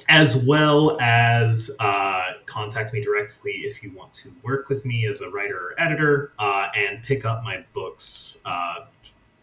as 0.08 0.44
well 0.46 0.96
as 1.00 1.76
uh, 1.80 2.32
contact 2.46 2.92
me 2.92 3.02
directly 3.02 3.52
if 3.52 3.82
you 3.82 3.90
want 3.92 4.12
to 4.14 4.30
work 4.42 4.68
with 4.68 4.84
me 4.84 5.06
as 5.06 5.20
a 5.22 5.30
writer 5.30 5.56
or 5.56 5.80
editor 5.80 6.32
uh, 6.38 6.68
and 6.76 7.02
pick 7.02 7.24
up 7.24 7.42
my 7.42 7.64
books. 7.72 8.42
Uh, 8.44 8.86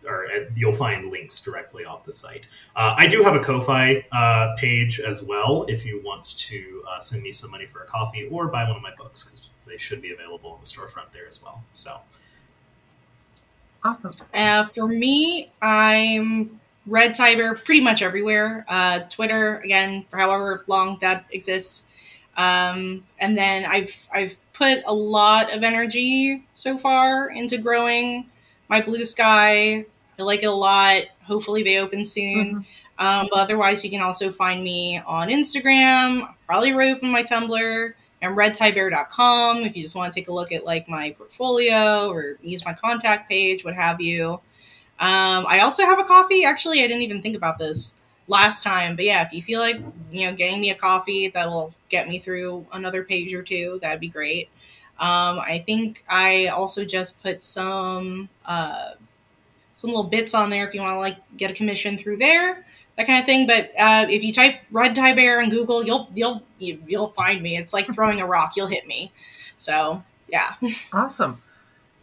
or 0.08 0.28
uh, 0.28 0.46
you'll 0.56 0.72
find 0.72 1.12
links 1.12 1.42
directly 1.42 1.84
off 1.84 2.06
the 2.06 2.16
site. 2.16 2.48
Uh, 2.78 2.96
I 2.98 3.08
do 3.08 3.24
have 3.24 3.36
a 3.36 3.42
Ko-fi 3.42 4.06
uh, 4.14 4.56
page 4.58 5.02
as 5.02 5.22
well 5.24 5.66
if 5.68 5.86
you 5.86 6.02
want 6.06 6.24
to 6.24 6.84
send 7.00 7.24
me 7.24 7.32
some 7.32 7.52
money 7.52 7.66
for 7.66 7.84
a 7.84 7.86
coffee 7.86 8.26
or 8.32 8.48
buy 8.48 8.64
one 8.66 8.78
of 8.78 8.82
my 8.82 8.94
books 8.98 9.26
because 9.26 9.50
they 9.68 9.76
should 9.76 10.02
be 10.02 10.14
available 10.14 10.56
in 10.56 10.62
the 10.62 10.66
storefront 10.66 11.12
there 11.12 11.28
as 11.28 11.44
well. 11.44 11.62
So 11.74 12.00
Awesome. 13.84 14.14
For 14.74 14.88
me, 14.88 15.52
I'm 15.62 16.60
Red 16.88 17.16
Tie 17.16 17.36
Bear 17.36 17.54
pretty 17.54 17.82
much 17.82 18.02
everywhere. 18.02 18.66
Uh, 18.68 19.00
Twitter, 19.10 19.58
again, 19.58 20.06
for 20.10 20.18
however 20.18 20.64
long 20.68 20.98
that 21.02 21.26
exists. 21.32 21.86
Um, 22.38 23.04
and 23.20 23.38
then 23.38 23.66
I've 23.66 23.96
I've 24.14 24.38
put 24.54 24.84
a 24.86 24.94
lot 24.94 25.54
of 25.54 25.64
energy 25.64 26.44
so 26.54 26.78
far 26.78 27.30
into 27.30 27.58
growing 27.58 28.26
my 28.70 28.82
blue 28.82 29.06
sky. 29.06 29.86
I 30.20 30.24
like 30.24 30.44
it 30.44 30.48
a 30.48 30.52
lot. 30.52 31.04
Hopefully, 31.24 31.64
they 31.64 31.80
open 31.80 32.06
soon. 32.06 32.48
Mm-hmm. 32.48 33.06
Um, 33.06 33.28
but 33.32 33.40
otherwise, 33.40 33.84
you 33.84 33.92
can 33.92 34.02
also 34.02 34.32
find 34.32 34.64
me 34.64 35.00
on 35.06 35.30
Instagram. 35.30 36.34
probably 36.48 36.74
reopen 36.74 37.12
my 37.12 37.24
Tumblr 37.24 37.94
and 38.22 38.36
redtiebear.com 38.36 39.58
if 39.58 39.76
you 39.76 39.84
just 39.84 39.96
want 39.96 40.12
to 40.12 40.20
take 40.20 40.28
a 40.28 40.34
look 40.34 40.52
at 40.52 40.66
like 40.66 40.90
my 40.90 41.12
portfolio 41.12 42.10
or 42.10 42.38
use 42.42 42.66
my 42.66 42.74
contact 42.74 43.30
page, 43.30 43.64
what 43.64 43.76
have 43.76 44.02
you. 44.02 44.40
Um, 45.00 45.46
I 45.48 45.60
also 45.60 45.84
have 45.84 46.00
a 46.00 46.04
Ko-fi. 46.04 46.44
Actually, 46.44 46.84
I 46.84 46.88
didn't 46.88 47.04
even 47.04 47.22
think 47.22 47.36
about 47.36 47.60
this 47.60 48.02
last 48.28 48.64
time, 48.64 48.96
but 48.96 49.06
yeah, 49.06 49.26
if 49.26 49.34
you 49.34 49.42
feel 49.42 49.60
like 49.60 49.80
you 50.12 50.28
know 50.28 50.36
getting 50.36 50.60
me 50.60 50.72
a 50.72 50.76
coffee 50.76 51.30
that'll 51.30 51.74
get 51.90 52.08
me 52.10 52.20
through 52.20 52.66
another 52.74 53.04
page 53.04 53.34
or 53.34 53.44
two, 53.44 53.80
that'd 53.82 54.00
be 54.00 54.08
great. 54.08 54.50
Um, 55.00 55.40
I 55.40 55.64
think 55.66 56.04
I 56.10 56.48
also 56.48 56.84
just 56.84 57.22
put 57.22 57.44
some 57.44 58.30
uh, 58.46 58.92
some 59.76 59.92
little 59.92 60.04
bits 60.04 60.34
on 60.34 60.50
there 60.50 60.68
if 60.68 60.74
you 60.74 60.82
want 60.82 60.96
to 60.96 61.00
like 61.00 61.18
get 61.38 61.52
a 61.52 61.54
commission 61.54 61.98
through 61.98 62.18
there 62.18 62.66
that 62.98 63.08
kind 63.08 63.20
of 63.20 63.26
thing. 63.26 63.48
But 63.48 63.72
uh, 63.80 64.08
if 64.10 64.24
you 64.24 64.34
type 64.34 64.60
Red 64.72 64.96
Tie 64.96 65.14
Bear 65.14 65.40
in 65.40 65.50
Google, 65.50 65.86
you'll 65.86 66.10
you'll 66.14 66.44
you'll 66.60 67.10
find 67.10 67.42
me. 67.42 67.58
It's 67.58 67.74
like 67.74 67.88
throwing 67.94 68.20
a 68.20 68.26
rock; 68.28 68.54
you'll 68.58 68.68
hit 68.68 68.86
me. 68.86 69.12
So 69.56 70.04
yeah. 70.28 70.54
Awesome. 70.94 71.42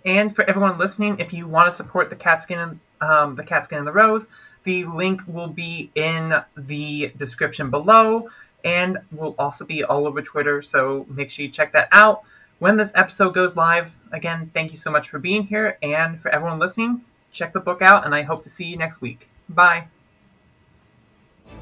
And 0.07 0.37
for 0.37 0.45
everyone 0.45 0.77
listening, 0.79 1.19
if 1.19 1.33
you 1.33 1.47
want 1.47 1.71
to 1.71 1.77
support 1.77 2.11
the 2.11 2.17
cat 2.17 2.43
skin 2.43 2.59
and 2.59 2.81
um, 3.01 3.35
the 3.37 3.43
cat 3.43 3.65
skin 3.65 3.79
and 3.79 3.87
the 3.87 3.93
rose, 3.93 4.29
the 4.65 4.85
link 4.85 5.21
will 5.27 5.49
be 5.49 5.91
in 5.95 6.35
the 6.57 7.13
description 7.17 7.71
below, 7.71 8.29
and 8.65 8.99
will 9.13 9.35
also 9.39 9.65
be 9.65 9.85
all 9.85 10.07
over 10.07 10.23
Twitter. 10.23 10.63
So 10.63 11.07
make 11.09 11.31
sure 11.31 11.45
you 11.45 11.51
check 11.51 11.73
that 11.73 11.89
out 11.93 12.23
when 12.59 12.77
this 12.77 12.93
episode 12.95 13.35
goes 13.35 13.57
live. 13.57 13.91
Again, 14.13 14.51
thank 14.55 14.71
you 14.71 14.79
so 14.79 14.91
much 14.91 15.11
for 15.11 15.19
being 15.19 15.45
here, 15.45 15.77
and 15.83 16.21
for 16.21 16.31
everyone 16.31 16.59
listening, 16.59 17.03
check 17.33 17.53
the 17.53 17.61
book 17.61 17.83
out, 17.83 18.07
and 18.07 18.15
I 18.15 18.23
hope 18.23 18.43
to 18.45 18.49
see 18.49 18.65
you 18.65 18.77
next 18.77 19.01
week. 19.01 19.29
Bye. 19.49 19.89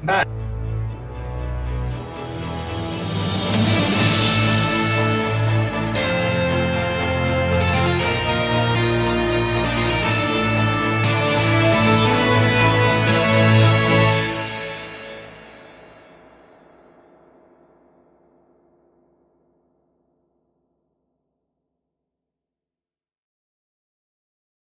Bye. 0.03 0.52